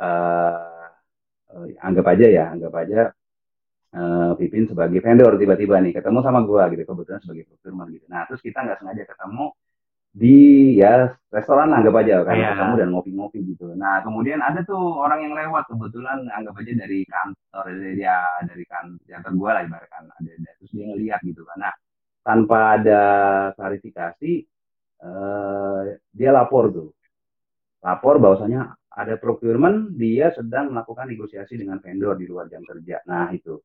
[0.00, 0.88] eh
[1.52, 3.00] eh, anggap aja ya, anggap aja
[3.94, 8.06] eh, Pipin sebagai vendor tiba-tiba nih ketemu sama gue gitu kebetulan sebagai procurement gitu.
[8.08, 9.44] Nah terus kita nggak sengaja ketemu
[10.10, 13.66] di ya restoran lah, anggap aja karena ketemu Iya, dan ngopi-ngopi gitu.
[13.78, 18.64] Nah kemudian ada tuh orang yang lewat kebetulan anggap aja dari kantor dari dia dari
[18.66, 21.58] kan kantor gue lah ibaratkan ada, ada terus dia ngeliat gitu kan.
[21.62, 21.74] Nah
[22.26, 23.02] tanpa ada
[23.54, 24.32] klarifikasi
[24.98, 26.90] eh, dia lapor tuh
[27.86, 32.98] lapor bahwasanya ada procurement dia sedang melakukan negosiasi dengan vendor di luar jam kerja.
[33.06, 33.62] Nah itu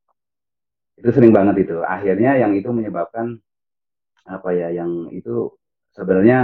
[0.95, 1.81] itu sering banget itu.
[1.81, 3.34] Akhirnya yang itu menyebabkan
[4.29, 5.49] apa ya yang itu
[5.95, 6.39] sebenarnya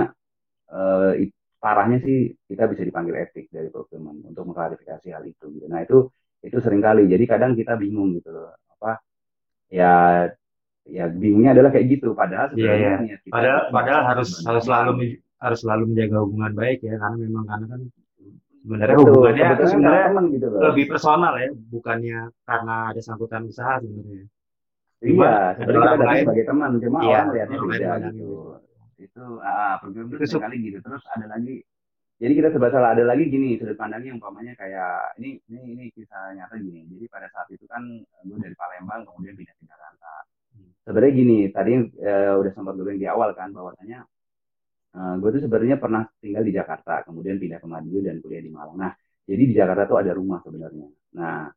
[0.72, 5.66] eh, it- parahnya sih kita bisa dipanggil etik dari procurement untuk mengklarifikasi hal itu gitu.
[5.70, 6.10] Nah itu
[6.42, 7.06] itu sering kali.
[7.06, 8.50] Jadi kadang kita bingung gitu loh.
[8.80, 8.98] Apa
[9.70, 10.26] ya
[10.90, 12.18] ya bingungnya adalah kayak gitu.
[12.18, 12.98] Padahal iya, sebenarnya iya.
[13.06, 14.92] niat kita Padahal, padahal harus harus selalu
[15.42, 17.82] harus selalu menjaga hubungan baik ya, karena memang karena kan
[18.62, 20.62] sebenarnya Betul, hubungannya sebenarnya teman gitu loh.
[20.70, 24.26] lebih personal ya, bukannya karena ada sangkutan usaha sebenarnya.
[25.02, 28.28] Iya, sebenarnya kita datang sebagai teman, cuma iya, orang melihatnya beda gitu.
[29.02, 30.78] Itu ah, program itu sering kali gitu.
[30.86, 31.58] Terus ada lagi,
[32.22, 32.94] jadi kita serba salah.
[32.94, 36.86] Ada lagi gini sudut pandangnya umpamanya kayak ini ini ini kisah nyata gini.
[36.86, 37.82] Jadi pada saat itu kan
[38.22, 40.14] gue dari Palembang kemudian pindah ke Jakarta.
[40.86, 44.06] Sebenarnya gini, tadi eh, udah sempat gue di awal kan bahwasanya
[44.94, 48.52] eh, gue tuh sebenarnya pernah tinggal di Jakarta, kemudian pindah ke Madiun dan kuliah di
[48.54, 48.78] Malang.
[48.78, 48.94] Nah,
[49.26, 50.88] jadi di Jakarta tuh ada rumah sebenarnya.
[51.18, 51.50] Nah,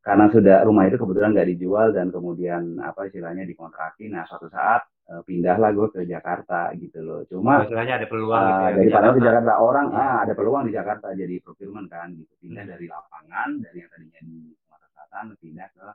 [0.00, 4.16] karena sudah rumah itu kebetulan nggak dijual dan kemudian apa istilahnya dikontrakin.
[4.16, 7.20] Nah, suatu saat eh, pindahlah gue ke Jakarta gitu loh.
[7.28, 9.28] Cuma istilahnya ada peluang gitu eh, ya di dari Palembang ke Jakarta.
[9.28, 10.00] Jakarta orang Iya.
[10.00, 12.32] ah ada peluang di Jakarta jadi procurement kan gitu.
[12.40, 12.72] Pindah Hmm.
[12.72, 15.86] dari lapangan dari yang tadinya di Sumatera Selatan pindah ke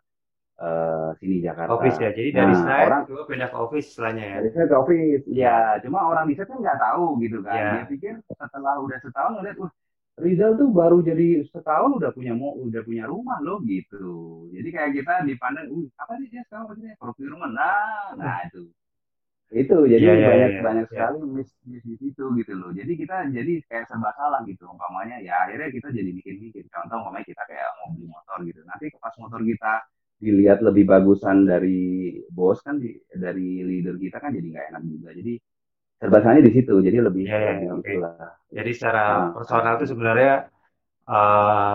[0.56, 1.36] eh, sini
[1.68, 2.00] Office Jakarta.
[2.00, 4.36] ya, jadi dari Nah, site orang gue pindah ke office istilahnya ya.
[4.40, 7.56] dari saya ke office, Iya, ya cuma orang di sana kan nggak tahu gitu kan.
[7.56, 9.72] iya, Dia pikir setelah udah setahun ngeliat, wah
[10.16, 14.48] Rizal tuh baru jadi setahun udah punya mau udah punya rumah loh gitu.
[14.56, 17.52] Jadi kayak kita dipandang, uh apa sih dia sekarang maksudnya procurement.
[17.52, 18.72] Nah, nah itu.
[19.52, 20.62] Itu jadi iya, iya, banyak iya.
[20.64, 20.92] banyak iya.
[20.96, 22.72] sekali miss di situ gitu loh.
[22.72, 24.64] Jadi kita jadi kayak serba salah gitu.
[24.72, 26.64] Umpamanya ya akhirnya kita jadi mikir-mikir.
[26.72, 28.60] Contoh umpamanya kita kayak mau beli motor gitu.
[28.64, 29.74] Nanti pas motor kita
[30.16, 35.10] dilihat lebih bagusan dari bos kan di, dari leader kita kan jadi nggak enak juga.
[35.12, 35.34] Jadi
[36.06, 36.74] serba salahnya di situ.
[36.88, 37.92] Jadi lebih Iya, iya, iya, oke.
[37.92, 38.14] itulah.
[38.58, 40.30] Jadi secara Nah, personal itu sebenarnya
[41.12, 41.72] eh,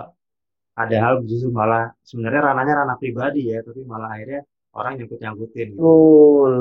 [0.82, 4.40] ada hal justru malah sebenarnya ranahnya ranah pribadi ya, tapi malah akhirnya
[4.78, 5.92] orang nyangkut-nyangkutin gitu.
[5.98, 6.52] betul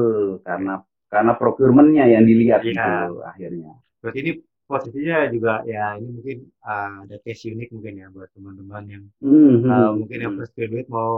[0.47, 0.71] karena
[1.13, 2.89] karena procurement-nya yang dilihat Iya, gitu
[3.29, 3.71] akhirnya.
[4.01, 4.32] berarti ini
[4.69, 9.55] posisinya juga ya ini mungkin eh, ada case unik mungkin ya buat teman-teman yang Hmm,
[9.63, 10.38] hmm, eh, hmm, mungkin yang hmm.
[10.38, 11.12] fresh graduate mau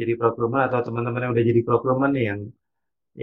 [0.00, 2.40] jadi procurement atau teman-teman yang udah jadi procurement nih yang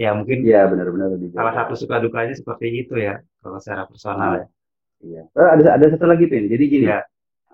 [0.02, 4.30] ya mungkin Iya benar-benar lebih salah satu suka dukanya seperti itu ya kalau secara personal
[4.32, 4.46] Nah, ya.
[5.08, 5.22] iya.
[5.38, 6.44] Eh, ada ada satu lagi pin.
[6.52, 6.98] Jadi gini, Ya,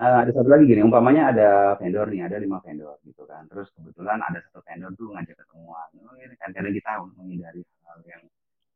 [0.00, 0.80] eh, ada satu lagi gini.
[0.88, 1.48] Umpamanya ada
[1.80, 3.42] vendor nih, ada lima vendor gitu kan.
[3.50, 5.88] Terus kebetulan ada satu vendor tuh ngajak ketemuan.
[6.04, 8.22] Oh, ini kan karena kita menghindari hal yang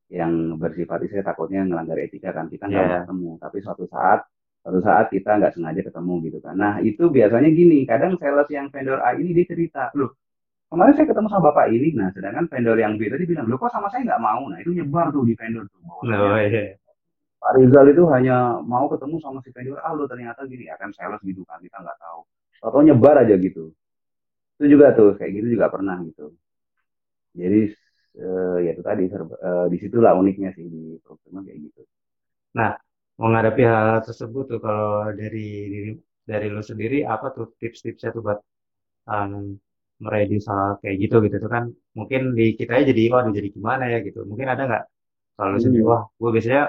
[0.08, 3.30] yang bersifat saya takutnya melanggar etika kan kita nggak ya, ketemu.
[3.44, 4.20] Tapi suatu saat
[4.64, 6.54] suatu saat kita nggak sengaja ketemu gitu kan.
[6.56, 7.84] Nah itu biasanya gini.
[7.90, 10.16] Kadang sales yang vendor A ini dia cerita, loh
[10.68, 11.88] kemarin saya ketemu sama bapak ini.
[11.96, 14.42] Nah sedangkan vendor yang B tadi bilang, loh kok sama saya nggak mau.
[14.50, 16.62] Nah itu nyebar tuh di vendor tuh bahwasanya oh, iya.
[17.38, 21.22] Pak Rizal itu hanya mau ketemu sama si vendor A lo ternyata gini akan sales
[21.22, 22.20] gitu kan kita nggak tahu
[22.66, 23.70] atau nyebar aja gitu
[24.58, 26.34] itu juga tuh kayak gitu juga pernah gitu
[27.38, 27.70] jadi
[28.18, 31.82] eh, ya itu tadi serba- eh, di situlah uniknya sih di procurement kayak gitu
[32.58, 32.70] Nah,
[33.22, 35.90] menghadapi hal tersebut tuh kalau dari diri
[36.30, 38.40] dari lu sendiri apa tuh tips-tipsnya tuh buat
[39.12, 39.56] um,
[40.04, 41.36] mereduce hal kayak gitu gitu.
[41.44, 41.64] Tuh kan
[41.98, 43.98] mungkin di kita jadi waduh jadi gimana ya?
[44.06, 44.18] Gitu.
[44.30, 44.84] Mungkin ada nggak?
[45.38, 45.86] Kalau Hmm.
[45.90, 46.62] wah gue biasanya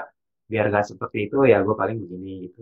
[0.52, 2.62] biar gak seperti itu ya gue paling begini gitu.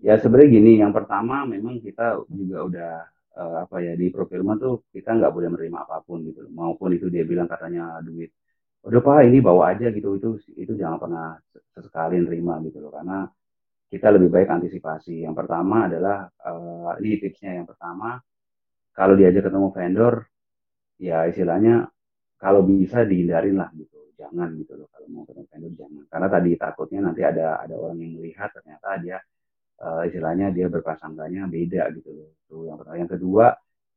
[0.00, 2.90] Ya sebenarnya gini yang pertama memang kita juga udah
[3.40, 6.48] eh, apa ya di procurement tuh kita nggak boleh menerima apa pun gitu.
[6.48, 8.32] Maupun itu dia bilang katanya duit
[8.88, 10.08] udah pak ini bawa aja gitu.
[10.20, 11.26] Itu itu jangan pernah
[11.76, 12.92] sesekali nerima gitu loh.
[12.96, 13.28] Karena
[13.92, 15.24] kita lebih baik antisipasi.
[15.26, 16.16] Yang pertama adalah
[16.48, 17.52] eh, ini tipsnya.
[17.60, 18.08] Yang pertama
[18.94, 20.14] kalau diajak ketemu vendor
[21.00, 21.88] ya istilahnya
[22.40, 23.98] kalau bisa dihindarin lah gitu.
[24.20, 26.04] jangan gitu loh kalau mau ketemu vendor jangan.
[26.12, 29.16] Karena tadi takutnya nanti ada ada orang yang melihat ternyata dia
[29.80, 32.28] uh, istilahnya dia berprasangkanya beda gitu loh.
[32.44, 33.00] Itu yang pertama.
[33.00, 33.46] Yang kedua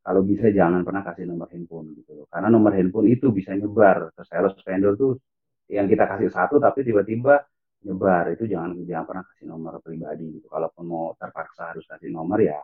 [0.04, 2.26] kalau bisa jangan pernah kasih nomor handphone gitu loh.
[2.32, 4.16] Karena nomor handphone itu bisa nyebar.
[4.16, 5.20] Ke sales vendor tuh
[5.68, 7.44] yang kita kasih satu tapi tiba-tiba
[7.84, 8.32] nyebar.
[8.32, 10.48] Itu jangan jangan pernah kasih nomor pribadi gitu.
[10.48, 12.64] Kalaupun mau terpaksa harus kasih nomor ya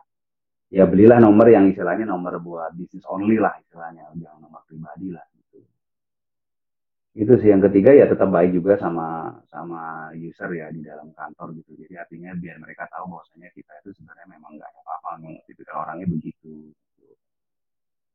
[0.70, 4.06] ya belilah nomor yang istilahnya nomor buat bisnis only lah istilahnya.
[4.14, 5.58] Jangan nomor pribadi lah gitu.
[7.18, 7.50] Itu sih.
[7.50, 11.74] Yang ketiga ya tetap baik juga sama sama user ya di dalam kantor gitu.
[11.74, 15.82] Jadi artinya biar mereka tahu bahwasanya kita itu sebenarnya memang nggak ada apa-apa memang tipikal
[15.82, 16.70] orangnya begitu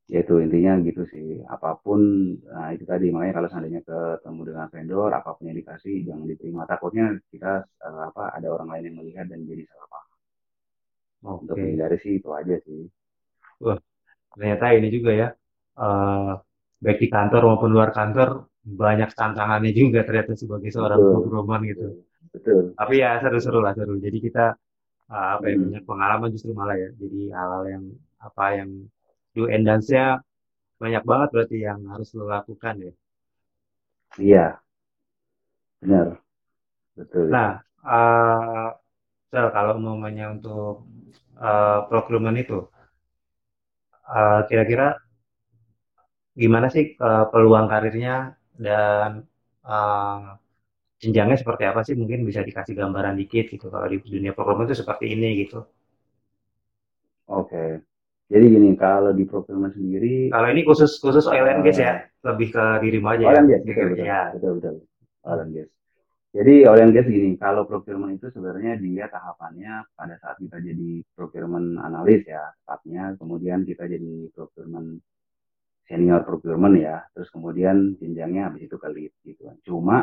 [0.05, 1.41] ya itu intinya gitu sih.
[1.49, 2.01] Apa pun
[2.49, 3.09] nah itu tadi.
[3.09, 6.61] Makanya kalau seandainya ketemu dengan vendor apa pun yang dikasih jangan diterima.
[6.69, 10.14] Takutnya kita uh, apa ada orang lain yang melihat dan jadi salah paham
[11.25, 11.41] Oke.
[11.43, 12.85] untuk menghindari sih itu aja sih
[13.63, 13.79] Wah,
[14.35, 15.27] ternyata ini juga ya,
[15.79, 16.33] eh
[16.83, 21.87] baik di kantor maupun luar kantor banyak tantangannya juga ternyata sebagai seorang programmer gitu.
[22.35, 23.95] betul Tapi ya seru-seru lah seru.
[24.05, 24.45] Jadi kita
[25.15, 25.63] eh, apa ya hmm.
[25.65, 26.89] banyak pengalaman justru malah ya.
[26.99, 27.83] Jadi hal-hal yang
[28.19, 28.69] apa yang
[29.35, 30.19] do and dance-nya
[30.81, 32.93] banyak banget berarti yang harus lo lakukan ya.
[34.19, 34.59] iya
[35.81, 36.07] benar
[36.95, 37.49] betul Nah,
[37.83, 38.67] eh
[39.31, 40.87] Sel, kalau umpamanya untuk
[41.39, 42.57] eh, procurement itu,
[44.15, 44.87] eh, kira-kira
[46.41, 48.11] gimana sih eh, peluang karirnya
[48.65, 49.09] dan
[49.69, 50.17] eh,
[51.03, 51.95] jenjangnya seperti apa sih?
[52.01, 53.65] Mungkin bisa dikasih gambaran dikit gitu.
[53.73, 55.57] Kalau di dunia procurement itu seperti ini gitu.
[57.39, 57.63] oke
[58.31, 61.95] jadi gini kalau di procurement sendiri Kalau ini khusus khusus oil and gas ya, uh,
[62.27, 63.41] lebih ke dirimu aja oil ya.
[63.41, 64.21] and gas Gitu betul betul ya.
[64.33, 64.75] betul betul
[65.29, 65.69] oil and gas
[66.35, 70.99] Jadi oil and gas gini, kalau procurement itu sebenarnya dia tahapannya pada saat kita jadi
[71.15, 74.99] procurement analis ya, tepatnya, kemudian kita jadi procurement
[75.87, 79.55] senior procurement ya, terus kemudian jenjangnya habis itu ke lead gitu kan.
[79.63, 79.97] Cuma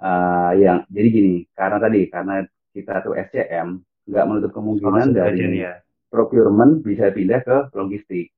[0.00, 2.34] uh, yang jadi gini, karena tadi karena
[2.72, 3.68] kita tuh SCM
[4.08, 5.76] nggak menutup Oh, kemungkinan chain dari ya.
[6.08, 8.32] procurement bisa pindah ke logistik.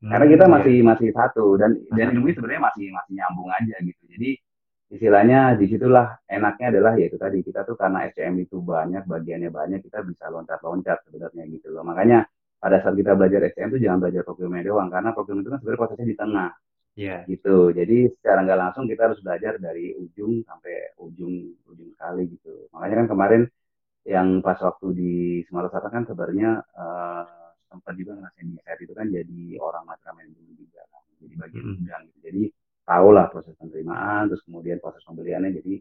[0.00, 0.52] Karena Hmm, kita iya.
[0.56, 4.02] masih masih satu dan dan ilmunya sebenarnya masih masih nyambung aja gitu.
[4.08, 4.30] Jadi
[4.94, 9.80] istilahnya di situlah enaknya adalah yaitu tadi kita tuh karena SCM itu banyak bagiannya banyak
[9.86, 11.82] kita bisa loncat-loncat sebenarnya gitu loh.
[11.90, 12.18] Makanya
[12.62, 15.80] pada saat kita belajar SCM itu jangan belajar procurement doang karena procurement itu kan sebenarnya
[15.82, 16.48] prosesnya di tengah
[16.96, 17.30] Iya.
[17.30, 17.56] gitu.
[17.78, 21.34] Jadi secara nggak langsung kita harus belajar dari ujung sampai ujung
[21.70, 22.66] ujung sekali gitu.
[22.74, 23.42] Makanya kan kemarin
[24.06, 25.12] yang pas waktu di
[25.46, 26.50] Sumatera Selatan kan sebenarnya
[26.82, 27.24] eh,
[27.70, 30.28] sempat juga ngerasain di itu kan jadi orang manajemen
[30.58, 31.02] juga kan.
[31.22, 31.76] Jadi bagian Mm-mm.
[31.78, 32.18] gudang gitu.
[32.28, 32.42] Jadi
[32.88, 35.50] tahu lah proses penerimaan, terus kemudian proses pembeliannya.
[35.58, 35.74] Jadi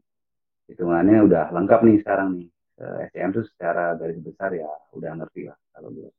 [0.71, 2.47] hitungannya udah lengkap nih sekarang nih.
[2.81, 6.09] Eh, SCM tuh secara garis besar ya udah ngerti lah kalau gue.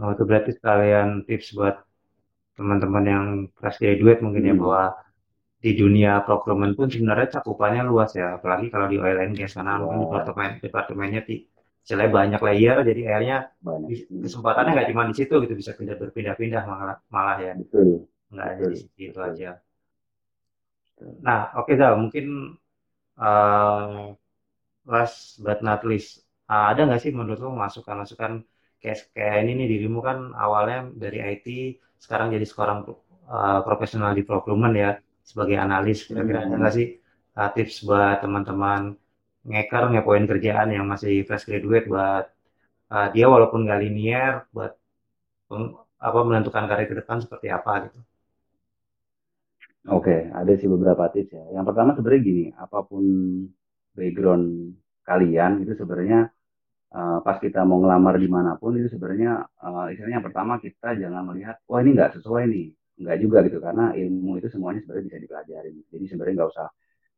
[0.00, 1.74] Oh, itu berarti sekalian tips buat
[2.58, 3.24] teman-teman yang
[3.58, 4.84] fresh graduate mungkin ya Hmm, bahwa
[5.64, 9.74] di dunia procurement pun sebenarnya cakupannya luas ya, apalagi kalau di oil and gas karena
[9.82, 11.42] mungkin luas departemen departemennya ti-
[11.84, 13.92] istilahnya banyak layer, jadi akhirnya banyak.
[14.22, 18.66] kesempatannya nggak cuma di situ gitu, bisa pindah berpindah-pindah malah malah ya, betul, nggak hanya
[18.68, 19.50] betul, betul, aja.
[20.96, 21.26] betul.
[21.26, 22.24] Nah, oke Zal, mungkin
[23.22, 23.92] eh
[24.94, 26.10] last but not least,
[26.52, 28.32] eh, ada nggak sih menurut lo masukan-masukan
[28.82, 31.46] kayak kayak ini nih dirimu kan awalnya dari IT,
[32.04, 32.78] sekarang jadi seorang
[33.36, 34.90] eh, profesional di procurement ya
[35.30, 35.98] sebagai analis.
[36.08, 36.86] Kira-kira ada nggak sih
[37.40, 38.82] eh, tips buat teman-teman
[39.50, 42.24] ngeker ngepoin kerjaan yang masih fresh graduate buat
[42.94, 44.72] eh, dia walaupun nggak linear buat
[45.50, 45.74] peng-
[46.08, 48.00] apa menentukan karir ke depan seperti apa gitu.
[49.90, 51.42] Oke, ada sih beberapa tips ya.
[51.58, 53.02] Yang pertama sebenarnya gini, apa pun
[53.98, 54.44] background
[55.02, 56.30] kalian itu sebenarnya
[56.96, 59.30] eh, pas kita mau ngelamar di mana pun itu sebenarnya
[59.64, 62.66] eh, istilahnya yang pertama kita jangan melihat, wah ini nggak sesuai nih,
[63.02, 65.76] nggak juga gitu karena ilmu itu semuanya sebenarnya bisa dipelajarin.
[65.92, 66.68] Jadi sebenarnya nggak usah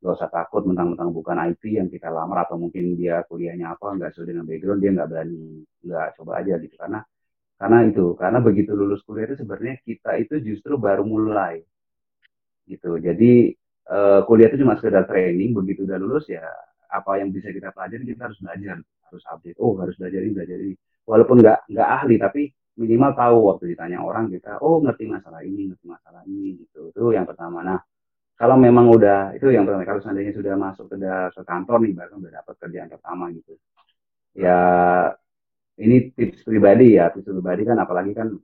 [0.01, 4.09] nggak usah takut mentang-mentang bukan IT yang kita lamar atau mungkin dia kuliahnya apa nggak
[4.13, 5.43] sesuai dengan background dia nggak berani
[5.85, 6.99] nggak coba aja gitu karena
[7.61, 11.63] karena itu karena begitu lulus kuliah itu sebenarnya kita itu justru baru mulai
[12.69, 12.97] gitu.
[12.97, 13.53] Jadi
[13.89, 16.45] eh, kuliah itu cuma sekedar training, begitu udah lulus ya
[16.89, 19.57] apa yang bisa kita pelajari kita harus belajar, harus update.
[19.61, 20.75] Oh harus belajar ini, belajar ini.
[21.05, 22.41] Walaupun nggak nggak ahli, tapi
[22.75, 26.91] minimal tahu waktu ditanya orang kita, oh ngerti masalah ini, ngerti masalah ini gitu.
[26.91, 27.61] Itu yang pertama.
[27.61, 27.79] Nah
[28.35, 29.87] kalau memang udah itu yang pertama.
[29.87, 30.97] Kalau seandainya sudah masuk ke,
[31.31, 33.53] ke kantor nih, bahkan udah dapat kerjaan pertama gitu.
[34.35, 34.59] Ya
[35.79, 38.35] ini tips pribadi ya, tips pribadi kan apalagi kan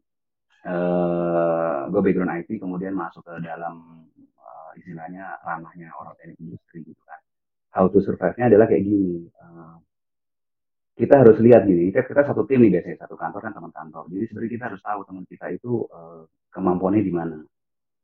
[0.61, 4.05] eh gue background IT kemudian masuk ke dalam
[4.37, 7.19] eh, istilahnya ranahnya orang teknik industri gitu kan.
[7.73, 9.25] How to survive-nya adalah kayak gini.
[9.27, 9.75] eh,
[10.91, 14.03] kita harus lihat gini, kita, kita satu tim nih biasanya, satu kantor kan teman kantor.
[14.11, 16.21] Jadi sebenarnya kita harus tahu teman kita itu eh,
[16.53, 17.37] kemampuannya di mana.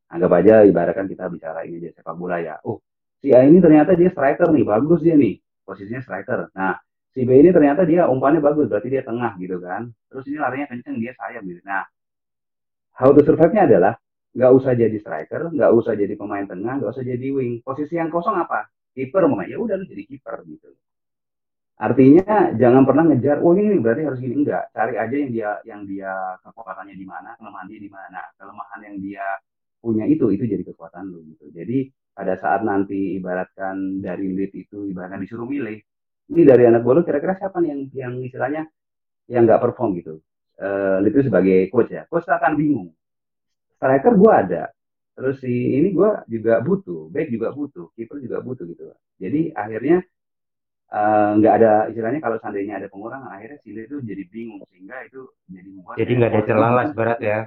[0.08, 2.56] Anggap aja ibaratkan kita bicara ini aja sepak bola ya.
[2.64, 2.80] Oh,
[3.20, 5.36] si A ini ternyata dia striker nih, bagus dia nih,
[5.68, 6.48] posisinya striker.
[6.56, 6.80] Nah,
[7.12, 9.92] si B ini ternyata dia umpannya bagus, berarti dia tengah gitu kan.
[10.08, 11.60] Terus ini larinya kenceng, dia sayap gitu.
[11.68, 11.84] Nah,
[12.98, 13.94] how to survive-nya adalah
[14.34, 17.62] nggak usah jadi striker, nggak usah jadi pemain tengah, nggak usah jadi wing.
[17.62, 18.70] Posisi yang kosong apa?
[18.94, 20.74] Kiper mau ya udah lu jadi kiper gitu.
[21.78, 24.74] Artinya jangan pernah ngejar, oh ini berarti harus gini enggak.
[24.74, 26.10] Cari aja yang dia yang dia
[26.42, 28.22] kekuatannya di mana, kelemahan dia di mana.
[28.34, 29.26] Kelemahan yang dia
[29.78, 31.54] punya itu itu jadi kekuatan lu gitu.
[31.54, 35.78] Jadi pada saat nanti ibaratkan dari lead itu ibaratkan disuruh milih,
[36.34, 38.66] ini dari anak bola kira-kira siapa nih yang yang istilahnya
[39.30, 40.18] yang nggak perform gitu.
[40.58, 42.90] Uh, lead itu sebagai coach ya, coach akan bingung.
[43.78, 44.64] Striker gue ada,
[45.14, 48.90] terus si ini gue juga butuh, back juga butuh, keeper juga butuh gitu.
[49.22, 50.02] Jadi akhirnya
[50.88, 55.04] Eh, nggak uh, ada istilahnya kalau seandainya ada pengurangan akhirnya si itu jadi bingung sehingga
[55.04, 57.40] itu jadi membuat jadi nggak ada celah lah berat ya.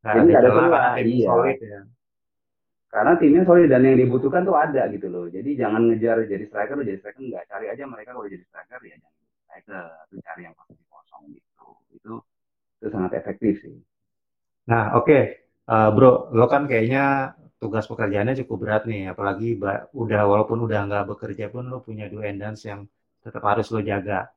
[0.00, 1.28] Nggak ada celah iya.
[1.28, 1.80] solid ya.
[2.88, 5.28] Karena timnya solid dan yang dibutuhkan tuh ada gitu loh.
[5.28, 7.44] Jadi jangan ngejar jadi striker jadi striker nggak.
[7.52, 9.84] Cari aja mereka kalau jadi striker ya jangan striker.
[10.08, 11.68] Itu cari yang posisi kosong gitu.
[12.00, 12.12] Itu
[12.86, 13.74] itu sangat efektif sih
[14.70, 15.22] nah oke okay.
[15.66, 19.56] uh, bro lo kan kayaknya tugas pekerjaannya cukup berat nih, apalagi
[19.96, 22.84] udah walaupun udah nggak bekerja pun lo punya do and dance yang
[23.24, 24.28] tetap harus lo jaga.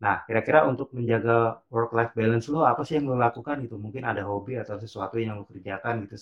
[0.00, 3.76] Nah, kira-kira untuk menjaga work life balance lo apa sih yang lo lakukan gitu?
[3.76, 6.16] Mungkin ada hobi atau sesuatu yang lo kerjakan gitu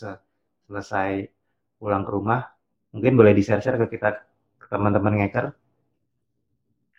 [0.67, 1.29] selesai
[1.79, 2.41] pulang ke rumah.
[2.97, 4.09] Mungkin boleh di-share-share ke kita
[4.59, 5.53] ke teman-teman ngeker.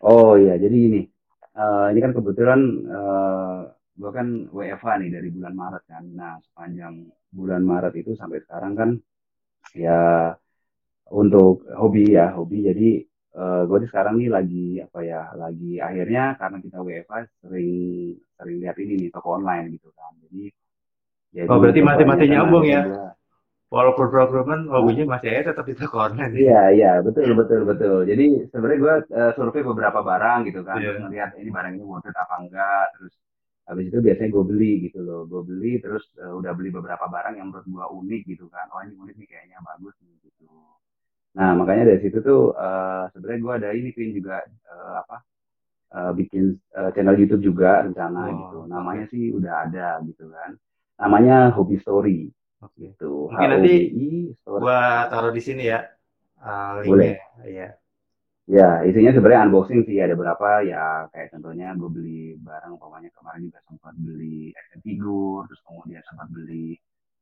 [0.06, 1.02] Oh iya, jadi ini.
[1.60, 3.62] Uh, ini kan kebetulan uh,
[4.00, 6.04] gue kan WFH nih dari bulan Maret kan.
[6.16, 7.04] Nah, sepanjang
[7.36, 8.90] bulan Maret itu sampai sekarang kan
[9.76, 10.34] ya
[11.10, 12.90] untuk hobi ya hobi jadi
[13.38, 17.72] uh, gue sekarang nih lagi apa ya lagi akhirnya karena kita WFH sering
[18.38, 20.44] sering lihat ini nih toko online gitu kan jadi
[21.34, 23.06] jadi oh berarti masih masih nyambung ya juga.
[23.70, 28.50] walaupun programan hobinya masih ada tetap di toko online iya iya betul betul betul jadi
[28.50, 30.94] sebenarnya gue uh, survei beberapa barang gitu kan yeah.
[30.94, 33.14] terus ngeliat ini barang ini worth it apa enggak terus
[33.70, 35.30] habis itu biasanya gue beli gitu loh.
[35.30, 38.66] Gue beli terus uh, udah beli beberapa barang yang menurut gue unik gitu kan.
[38.74, 40.50] Oh ini unik nih kayaknya bagus nih gitu.
[41.38, 44.42] Nah makanya dari situ tuh uh, sebenarnya gue ada ini pin juga
[44.74, 45.18] uh, apa
[45.94, 48.60] uh, bikin uh, channel YouTube juga rencana oh, gitu.
[48.66, 49.14] namanya okay.
[49.14, 50.58] sih udah ada gitu kan.
[50.98, 52.34] Namanya Hobi Story.
[52.60, 52.92] Okay.
[52.92, 53.32] gitu.
[53.32, 53.76] Mungkin nanti
[54.36, 55.86] gue taruh di sini ya
[56.42, 57.22] uh, boleh.
[57.46, 57.78] Ya
[58.50, 60.02] Ya, isinya sebenarnya unboxing sih.
[60.02, 60.66] Ada berapa?
[60.66, 66.02] Ya kayak contohnya gue beli barang pokoknya kemarin juga sempat beli action figure terus kemudian
[66.10, 66.74] sempat beli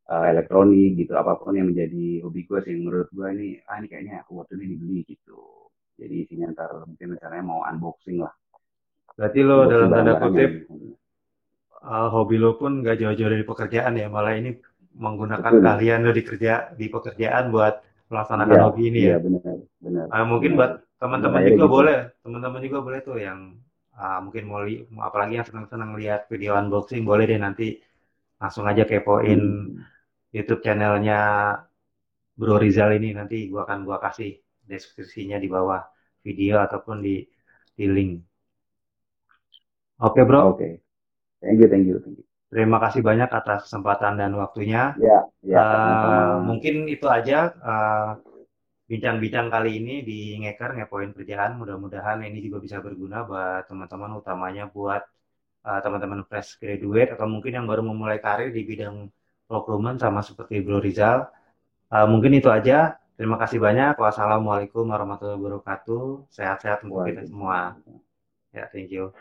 [0.08, 1.20] uh, elektronik gitu.
[1.20, 4.56] Apa pun yang menjadi hobi gue sih menurut gue ini ah ini kayaknya aku waktu
[4.56, 5.68] ini dibeli gitu.
[6.00, 8.32] Jadi isinya ntar mungkin rencananya mau unboxing lah.
[9.20, 10.52] Berarti lo unboxing dalam tanda kutip
[11.84, 14.08] uh, hobi lo pun gak jauh-jauh dari pekerjaan ya.
[14.08, 14.56] Malah ini
[14.96, 15.66] menggunakan Betul.
[15.76, 19.18] kalian lo di kerja di pekerjaan buat melaksanakan ya, hobi ini ya, ya.
[19.20, 19.42] benar
[19.84, 20.06] benar.
[20.08, 20.60] Uh, mungkin benar.
[20.64, 21.68] buat teman-teman juga gitu.
[21.70, 23.40] boleh teman-teman juga boleh tuh yang
[23.98, 27.78] uh, mungkin mau li apalagi yang senang-senang lihat video unboxing boleh deh nanti
[28.38, 29.82] langsung aja kepoin hmm.
[30.34, 31.54] YouTube channelnya
[32.38, 35.82] Bro Rizal ini nanti gua akan gua kasih deskripsinya di bawah
[36.22, 37.26] video ataupun di
[37.74, 38.12] di link.
[39.98, 40.42] Oke okay, bro.
[40.54, 40.58] Oke.
[40.58, 40.74] Okay.
[41.42, 42.26] Thank you, thank you, thank you.
[42.48, 44.96] Terima kasih banyak atas kesempatan dan waktunya.
[45.02, 45.62] Ya, ya.
[45.62, 47.54] Uh, mungkin itu aja.
[47.60, 48.10] Uh,
[48.88, 54.64] bincang-bincang kali ini di Ngeker ngepoin kerjaan mudah-mudahan ini juga bisa berguna buat teman-teman utamanya
[54.72, 55.04] buat
[55.68, 59.12] uh, teman-teman fresh graduate atau mungkin yang baru memulai karir di bidang
[59.48, 61.28] procurement sama seperti Bro Rizal.
[61.92, 62.96] Uh, mungkin itu aja.
[63.18, 63.98] Terima kasih banyak.
[63.98, 66.30] Wassalamualaikum warahmatullahi wabarakatuh.
[66.32, 67.76] Sehat-sehat untuk kita semua.
[68.56, 69.12] Ya thank you